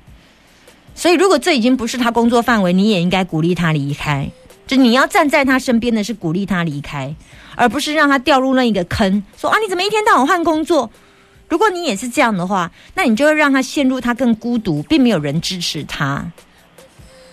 [0.93, 4.27] 所以，如果这已经不是他工作范围，你也应该鼓励他离开。
[4.65, 7.13] 就你要站在他身边的是鼓励他离开，
[7.55, 10.91] 而不是让他掉入那一个坑，说啊你怎么一天到晚换工作？
[11.49, 16.29] 如果你也是这样的话，那你就会让他陷入他更孤独，并没有人支持他。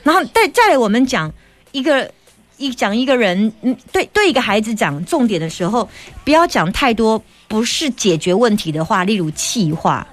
[0.03, 1.33] 然后再再来，我们讲
[1.73, 2.11] 一个
[2.57, 5.89] 一讲一个人，嗯，对对一个孩子讲重点的时候，
[6.25, 10.07] 不要讲太多不是解决问题的话，例如气话。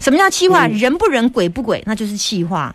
[0.00, 0.66] 什么叫气话？
[0.66, 2.74] 人不人，鬼不鬼，那就是气话。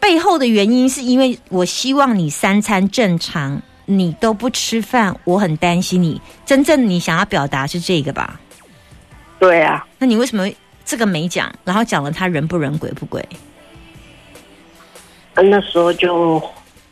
[0.00, 6.20] 背后的原因是因为我希望你三餐正常，你都不吃饭，我很担心你。
[6.44, 8.40] 真正你想要表达是这个吧？
[9.38, 10.48] 对啊，那你为什么
[10.84, 13.20] 这个没讲，然后讲了他人不人鬼不鬼？
[15.34, 16.40] 啊那时候就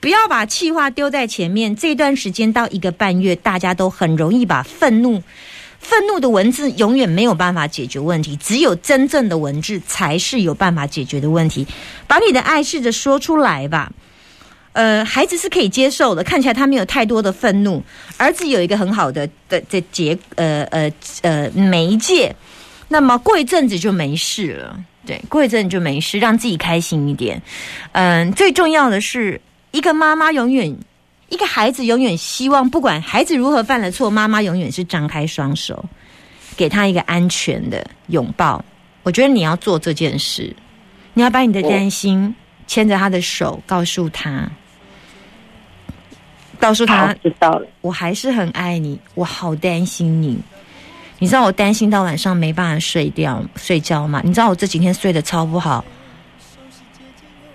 [0.00, 1.76] 不要把气话丢在前面。
[1.76, 5.22] 这段时间到一个半月，大家都很容易把愤怒、
[5.78, 11.66] 愤怒的文字永远没有办法解决问题，只有真正的文字才是有办法解决的问题。
[12.08, 13.92] 把你的爱试着说出来吧。
[14.72, 17.82] 呃，孩子是可以接受的，看起来他没有太多的愤怒，
[18.16, 20.90] 儿子有一个很好的的的结，呃呃
[21.22, 22.34] 呃媒介，
[22.88, 24.78] 那么过一阵子就没事了。
[25.04, 27.42] 对，过一阵子就没事，让自己开心一点。
[27.90, 29.40] 嗯，最重要的是，
[29.72, 30.76] 一个妈妈永远，
[31.28, 35.84] 一个孩子永远希望，不管孩子如何犯了错，妈妈永远是张开双手，
[36.56, 38.64] 给他一个安全的拥抱。
[39.02, 40.54] 我觉得你要做这件事，
[41.14, 42.32] 你要把你的担心
[42.68, 44.48] 牵着他的手，告诉他，
[46.62, 50.38] 告诉他，知道了，我还是很爱你，我好担心你。
[51.18, 54.22] 你知道我担心到晚上没办法睡掉睡觉吗？
[54.24, 55.84] 你知道我这几天睡得超不好。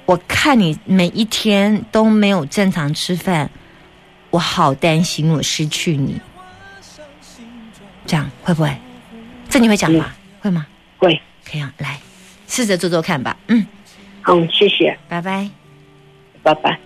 [0.06, 3.50] 我看你每一天都没有正常吃饭，
[4.30, 6.20] 我好担心我失去你。
[8.06, 8.76] 这样会不会？
[9.48, 10.14] 这你会讲吗？
[10.42, 10.68] 会吗？
[10.98, 11.22] 会。
[11.50, 11.98] 可以啊，来
[12.50, 13.38] 试着做做看吧。
[13.48, 13.66] 嗯，
[14.22, 15.50] 好，谢谢，拜拜，
[16.44, 16.78] 拜拜。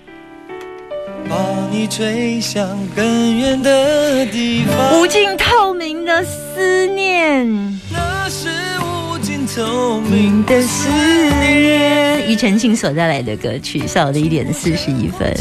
[1.29, 1.37] 把
[1.71, 4.99] 你吹向更远的地方。
[4.99, 8.49] 无尽透明的思念，那是
[8.79, 12.27] 无尽透明的思念。
[12.27, 15.35] 庾澄庆所带来的歌曲，下午的一点四十一分。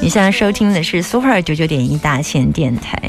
[0.00, 3.00] 你现在收听的是 Super 九九点一大千电台。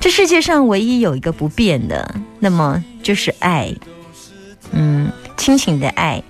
[0.00, 3.72] 这世界上唯一有一个不变的，那么就是爱。
[4.72, 6.22] 嗯，亲情的爱。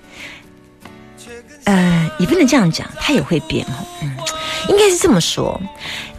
[1.64, 3.86] 呃，也不能这样讲，它也会变哦。
[4.02, 4.12] 嗯，
[4.68, 5.60] 应该是这么说，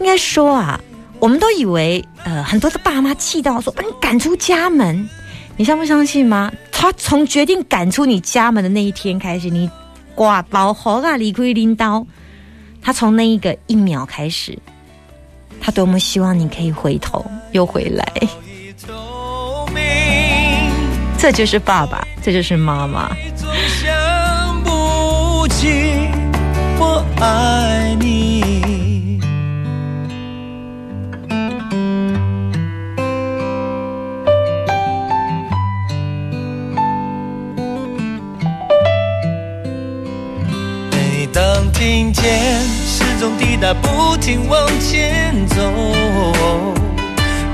[0.00, 0.80] 应该说啊，
[1.18, 5.08] 我们都以为，呃，很多的爸妈气到说把你赶出家门，
[5.56, 6.52] 你相不相信吗？
[6.70, 9.70] 他从决定赶出你家门的那一天开始，你
[10.14, 12.06] 挂包好啊，离开拎刀，
[12.82, 14.58] 他从那一个一秒开始，
[15.60, 18.06] 他多么希望你可以回头又回来。
[21.16, 23.16] 这就是爸爸，这就是妈妈。
[26.76, 27.83] 我爱
[41.84, 45.70] 听见时钟滴答不停往前走，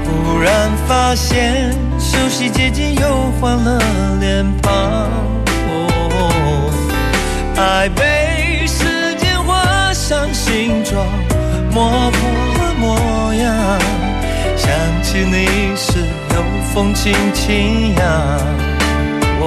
[0.04, 3.82] 忽然发现熟悉街景又换了
[4.20, 5.10] 脸庞。
[7.56, 11.04] 爱被时间画上形状，
[11.72, 12.16] 模糊
[12.56, 13.80] 了模样。
[14.56, 14.70] 想
[15.02, 15.98] 起你时
[16.36, 18.06] 有风轻轻扬，
[19.40, 19.44] 哦，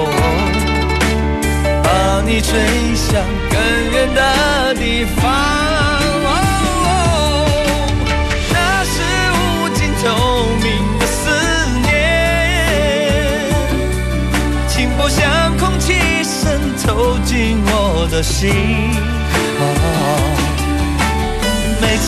[1.82, 2.60] 把你吹
[2.94, 3.24] 向
[3.64, 4.20] 很远的
[4.74, 5.22] 地方。
[6.26, 6.28] 哦，
[8.52, 8.94] 那是
[9.32, 9.40] 无
[9.74, 10.04] 尽透
[10.62, 10.66] 明
[10.98, 11.16] 的思
[11.82, 11.88] 念，
[14.68, 18.52] 轻薄像空气渗透进我的心。
[19.60, 19.62] 哦，
[21.80, 22.06] 每次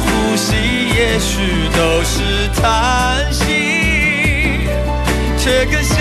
[0.00, 0.54] 呼吸
[0.96, 2.14] 也许都是
[2.60, 2.62] 叹
[3.30, 3.42] 息，
[5.36, 5.98] 却更像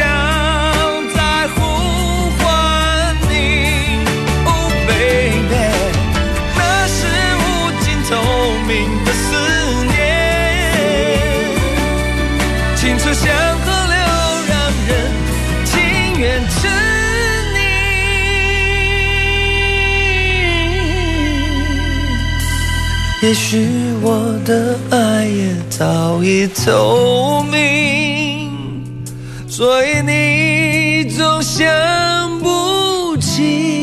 [23.23, 23.65] 也许
[24.01, 28.51] 我的爱也早已透明，
[29.47, 31.65] 所以你总想
[32.41, 33.82] 不起。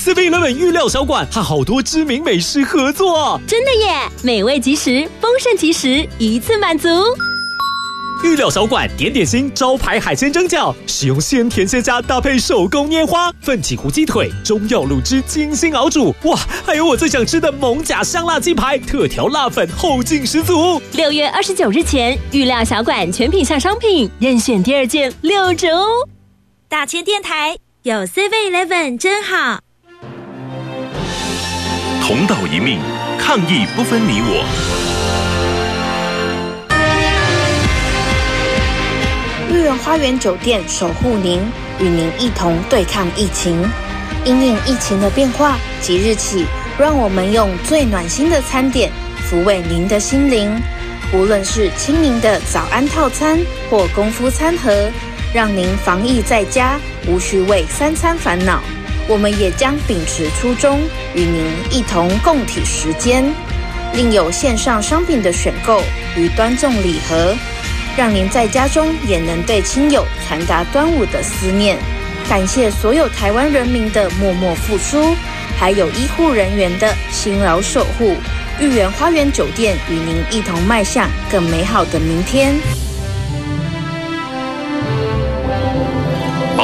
[0.00, 3.40] ，Seven Eleven 预料小馆和好多知名美食合作啊！
[3.46, 6.88] 真的耶，美味即食，丰盛即食，一次满足。
[8.24, 16.14] 预料小馆点点心招牌海鲜蒸饺，使用鲜甜鲜虾搭配手工拈花，奋起湖鸡腿，中药卤汁精心熬煮。
[16.24, 20.80] 哇，还有我最想吃的蒙甲香辣鸡排，特调辣粉后劲十足。
[20.92, 25.86] 六月二十九日前，预料小馆全品项商品任选第二件六折哦。
[26.68, 29.60] 大千电台有 Seven Eleven 真好。
[32.10, 32.80] 同岛一命，
[33.20, 34.44] 抗疫不分你我。
[39.48, 41.40] 绿园花园酒店守护您，
[41.78, 43.64] 与您一同对抗疫情。
[44.24, 46.46] 因应疫情的变化，即日起，
[46.76, 48.90] 让我们用最暖心的餐点
[49.30, 50.50] 抚慰您的心灵。
[51.12, 53.38] 无论是亲民的早安套餐
[53.70, 54.90] 或功夫餐盒，
[55.32, 58.60] 让您防疫在家无需为三餐烦恼。
[59.08, 60.80] 我们也将秉持初衷，
[61.14, 63.24] 与您一同共体时间。
[63.92, 65.82] 另有线上商品的选购
[66.16, 67.34] 与端送礼盒，
[67.96, 71.76] 让您在家中也能对亲友传达端午的思念。
[72.28, 75.16] 感谢所有台湾人民的默默付出，
[75.58, 78.14] 还有医护人员的辛劳守护。
[78.60, 82.54] 豫园花园酒店与您一同迈向更美好的明天。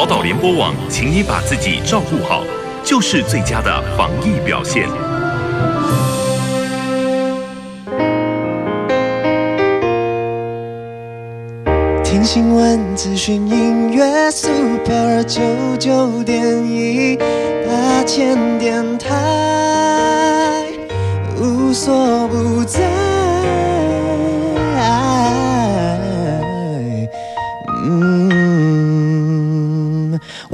[0.08, 2.44] 宝岛联播网，请你把自己照顾好，
[2.84, 4.88] 就是最佳的防疫表现。
[12.04, 15.42] 听新闻、资讯、音乐，Super 九
[15.76, 20.66] 九点一，大千电台，
[21.36, 23.05] 无所不在。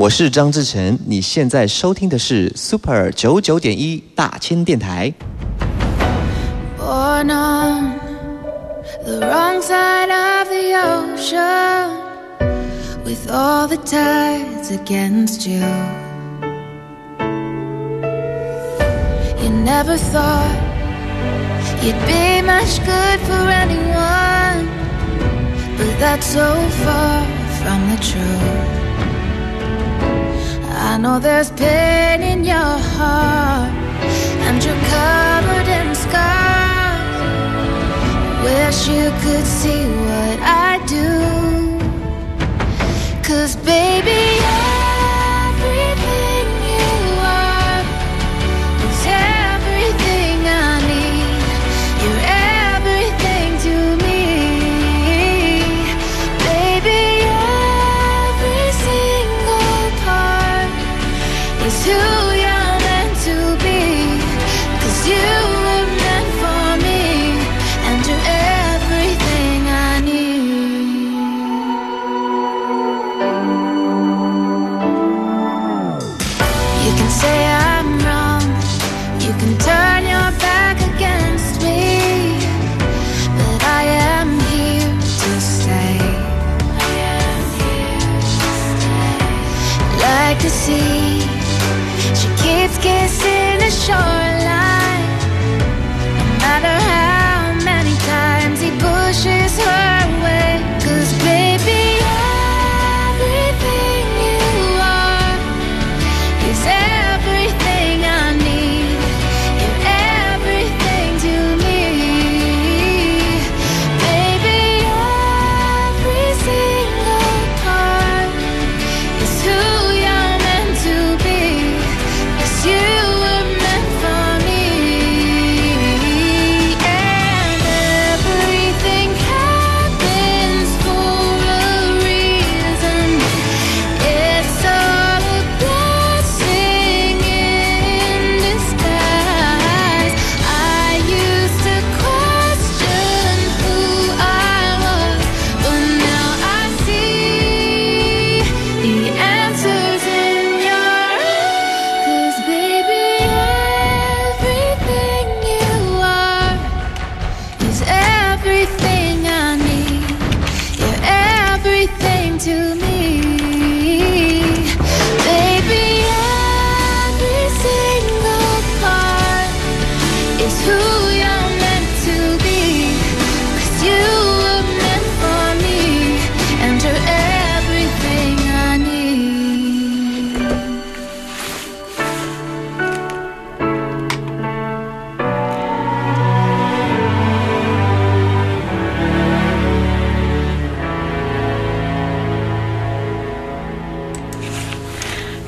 [0.01, 5.13] 我是张志成，你现在收听的是 Super 九九点一大千电台。
[6.77, 7.93] Born on
[9.03, 11.89] the wrong side of the ocean,
[13.03, 15.61] with all the tides against you.
[19.41, 20.55] You never thought
[21.81, 24.67] you'd be much good for anyone,
[25.77, 27.23] but that's so far
[27.61, 28.80] from the truth.
[30.92, 33.72] I know there's pain in your heart,
[34.46, 37.16] and you're covered in scars.
[38.44, 41.08] Wish you could see what I do.
[43.26, 44.81] Cause baby, everything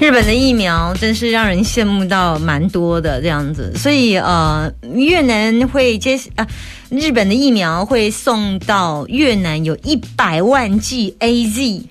[0.00, 6.46] 日本的疫苗真是让人羡慕到蛮多的这样子，所以呃，越南会接啊，
[6.90, 11.82] 日本的疫苗会送到越南有一百万剂 A Z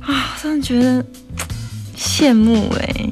[0.00, 1.02] 啊，真的觉得
[1.96, 3.10] 羡慕哎、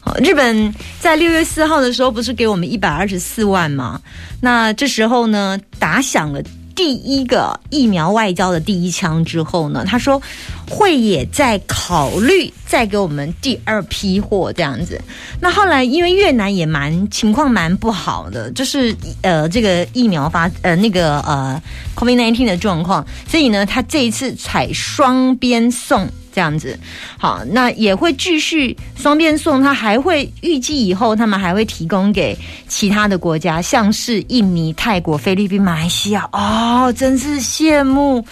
[0.00, 4.00] 好日本在六月四号的时候不是给我们一百二十四万吗？
[4.40, 6.40] 那这时候呢，打响了
[6.76, 10.22] 第一个疫苗外交的第一枪之后呢，他说
[10.70, 15.00] 会也在考虑再给我们第二批货这样子。
[15.40, 21.60] 那后来因为越南也蛮情况蛮不好的，就是呃这个疫苗发呃那个呃
[21.96, 26.08] COVID nineteen 的状况，所以呢，他这一次采双边送。
[26.36, 26.78] 这样子，
[27.16, 32.36] 好，那也会继续双边送，他还会预计以后他们还会提供给
[32.68, 36.28] 其他的国家，像是印尼、泰国、菲律宾、马来西亚。
[36.32, 38.22] 哦，真是羡慕，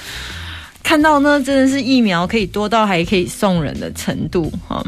[0.82, 4.84] 看到呢，真的是疫苗可以多到还可以送人的程度哈。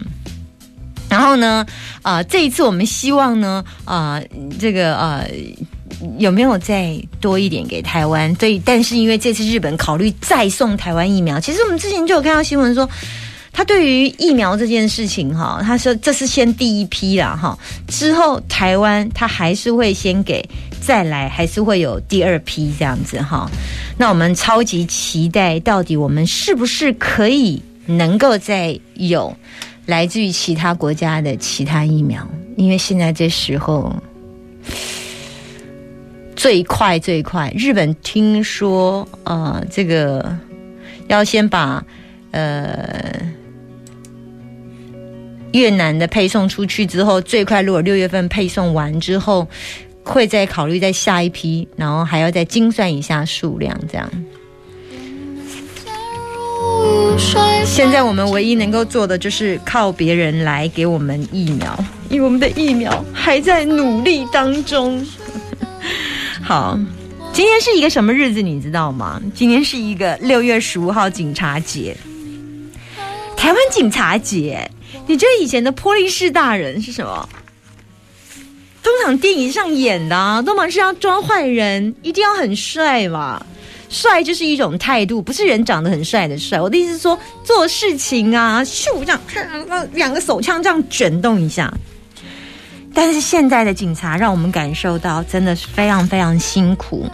[1.09, 1.64] 然后呢，
[2.03, 4.21] 啊、这一次我们希望呢，啊、
[4.61, 5.27] 这个呃。
[6.19, 8.35] 有没有再多一点给台湾？
[8.35, 12.89] 对，但是因为这次日本考虑再送台湾疫苗，其实我们之前就有看到新闻说，
[13.53, 20.47] 他对于疫苗这件事情哈，他说这是先第一批啦哈，之后台湾他还是会先给，
[20.81, 23.51] 再来还是会有第二批这样子哈。
[23.97, 29.35] 那我们超级期待，到底我们是不是可以能够再有
[29.87, 32.29] 来自于其他国家的其他疫苗？
[32.57, 33.95] 因为现在这时候。
[36.37, 40.37] 最快最快，日本听说，呃，这个
[41.09, 41.82] 要先把
[42.30, 43.14] 呃
[45.53, 49.49] 越南的配送出去之后，最快如果六月份配送完之后，
[50.05, 54.09] 会再考虑再下一批，然后还要再精算一下数量，这样。
[57.64, 61.74] 现在我们唯一能够做的就是靠别人来给我们疫苗，
[62.11, 65.05] 因为我们的疫苗还在努力当中。
[66.47, 66.79] 好，
[67.33, 69.21] 今天是一个什么日子，你知道吗？
[69.35, 71.97] 今天是一个六月十五号警察节，
[73.37, 74.71] 台湾警察节。
[75.09, 77.29] 你觉得以前的波利士大人是什么？
[78.81, 83.45] 通常电影上演的啊，都嘛是要抓坏人，一定要很帅嘛。
[83.89, 86.61] 帅就是一种态度，不是人长得很帅的帅。
[86.61, 91.75] 我的意思是说，做事情啊，咻这样，两个手枪这样卷动一下。
[92.99, 97.05] 但是现在的警察让我们感受到真的是非常非常辛苦，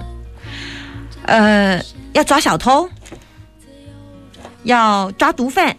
[1.26, 2.89] 呃，要抓小偷，
[4.62, 5.76] 要抓毒贩，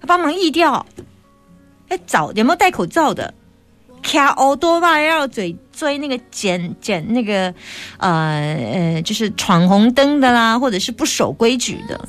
[0.00, 0.86] 要帮忙疫调，
[1.90, 3.34] 要找有没有戴口罩的，
[4.02, 7.54] 卡欧多吧，要嘴追那个捡捡那个
[7.98, 12.08] 呃呃，就是闯红灯的啦，或者是不守规矩的，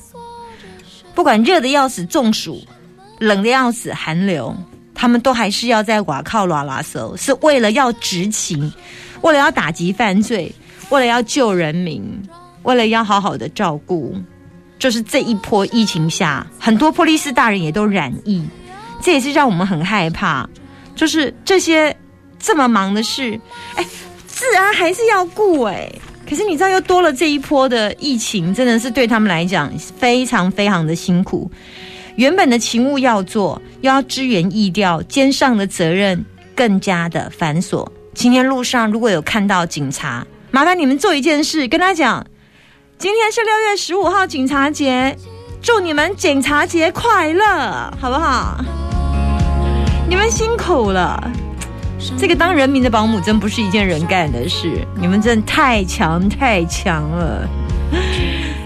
[1.13, 2.63] 不管热的要死中暑，
[3.19, 4.55] 冷的要死寒流。
[4.95, 8.73] 他们都还是要在瓦靠拉拉搜，是为了要执勤，
[9.21, 10.51] 为了要打击犯罪，
[10.89, 12.01] 为了要救人民，
[12.63, 14.15] 为了要好好的照顾。
[14.77, 18.45] 就是这一波疫情下，很多波利斯大人也都染疫，
[19.01, 20.47] 这也是让我们很害怕。
[20.95, 21.95] 就是这些
[22.39, 23.39] 这么忙的事，
[23.75, 23.85] 哎，
[24.27, 25.91] 自然还是要顾哎。
[26.29, 31.49] 可是你知道，又多了这一波的疫情，真的是对他们来讲非常非常的辛苦。
[32.15, 36.23] 原本的勤务要做，又要支援疫调，肩上的责任
[36.55, 37.85] 更加的繁琐。
[38.13, 42.25] 今天路上如果有看到警察，麻烦你们做一件事，跟他讲，
[42.97, 45.17] 今天是六月十五号警察节，
[45.61, 48.63] 祝你们警察节快乐，好不好？
[50.07, 51.31] 你们辛苦了，
[52.17, 57.49] 这个当人民的保姆真不是一件人干的事，你们真的太强太强了。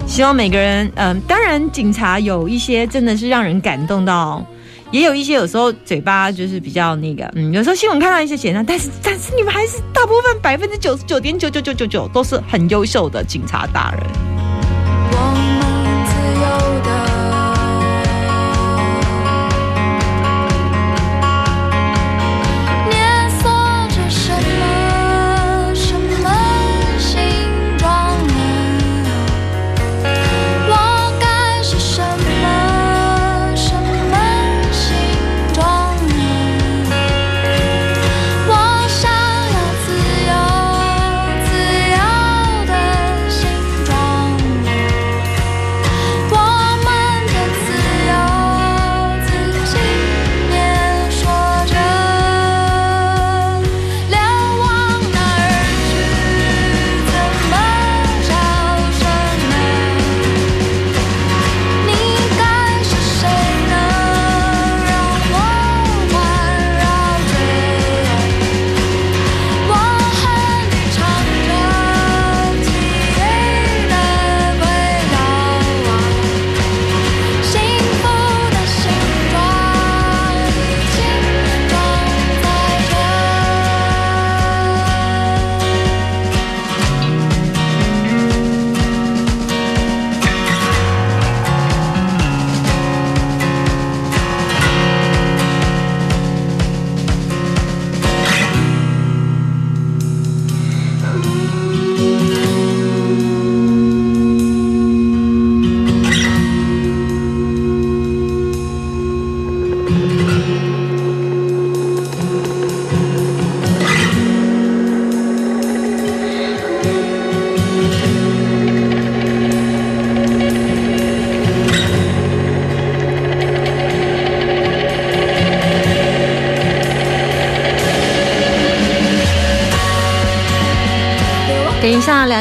[0.10, 4.44] 希望每个人，嗯、当然，警察有一些真的是让人感动到，
[4.90, 14.39] 也有一些有时候嘴巴就是比较那个，嗯，有时候新闻看到一些写上，但是但是你们还是大部分百分之九十九点九九九九九都是很优秀的警察大人。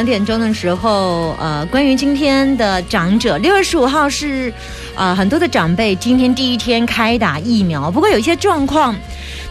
[0.09, 4.51] 点钟的时候，呃，关于今天的长者，六月十五号是，
[4.95, 8.95] 呃，很多的长辈今天第一天开打疫苗，不过有一些状况。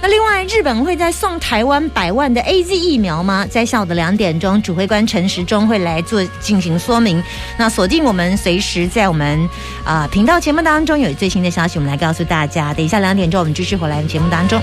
[0.01, 3.47] 那另外，日本会在送台湾百万的 A Z 疫苗吗？
[3.51, 7.23] 在下午的两点钟，指挥官陈时中会来做进行说明。
[7.57, 9.49] 那锁定我们，随时在我们
[9.85, 12.73] 啊、频道节目当中有最新的消息，我们来告诉大家。
[12.75, 14.61] 等一下两点钟，我们继续回来节目当中。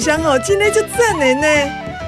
[0.00, 1.46] 箱哦，真的就赞的呢。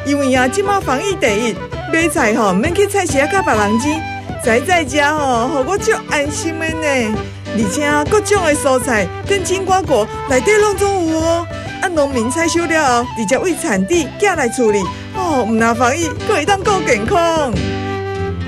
[0.06, 1.56] 因为啊，即马防疫第一，
[1.92, 4.02] 买菜吼免去菜市啊，甲别人钱，
[4.42, 7.16] 宅在家吼，互我足安心的呢。
[7.54, 11.46] 而且啊，各种的蔬菜跟青瓜果内底拢总有哦。
[11.82, 14.82] 啊，农民采收了后，直接为产地寄来处理，
[15.14, 17.52] 哦，唔拿防疫，可以当够健康。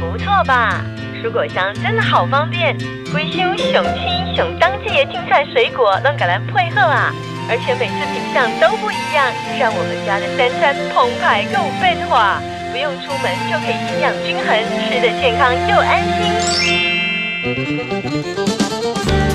[0.00, 0.80] 不错吧？
[1.22, 2.76] 蔬果箱真的好方便，
[3.12, 7.14] 龟箱熊青熊当季的青菜水果能给咱配合啊，
[7.46, 9.30] 而且每次品相都不一样，
[9.60, 12.40] 让我们家的三餐澎湃又有变化，
[12.72, 14.48] 不用出门就可以营养均衡，
[14.88, 16.32] 吃得健康又安心。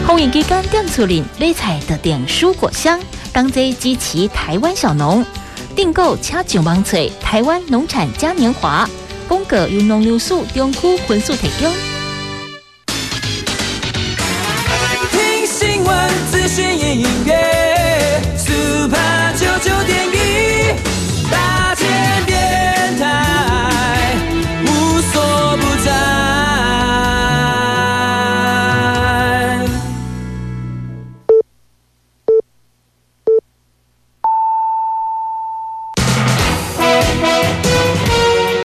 [0.07, 2.99] 红疫期间店处理买菜的点蔬果箱，
[3.31, 5.23] 当这支持台湾小农
[5.75, 8.89] 订购，请上网找台湾农产嘉年华。
[9.27, 11.71] 公告由农粮署中区分数提供。
[15.11, 17.38] 听新闻、资讯、音乐
[19.89, 20.18] ，Super 九九点一。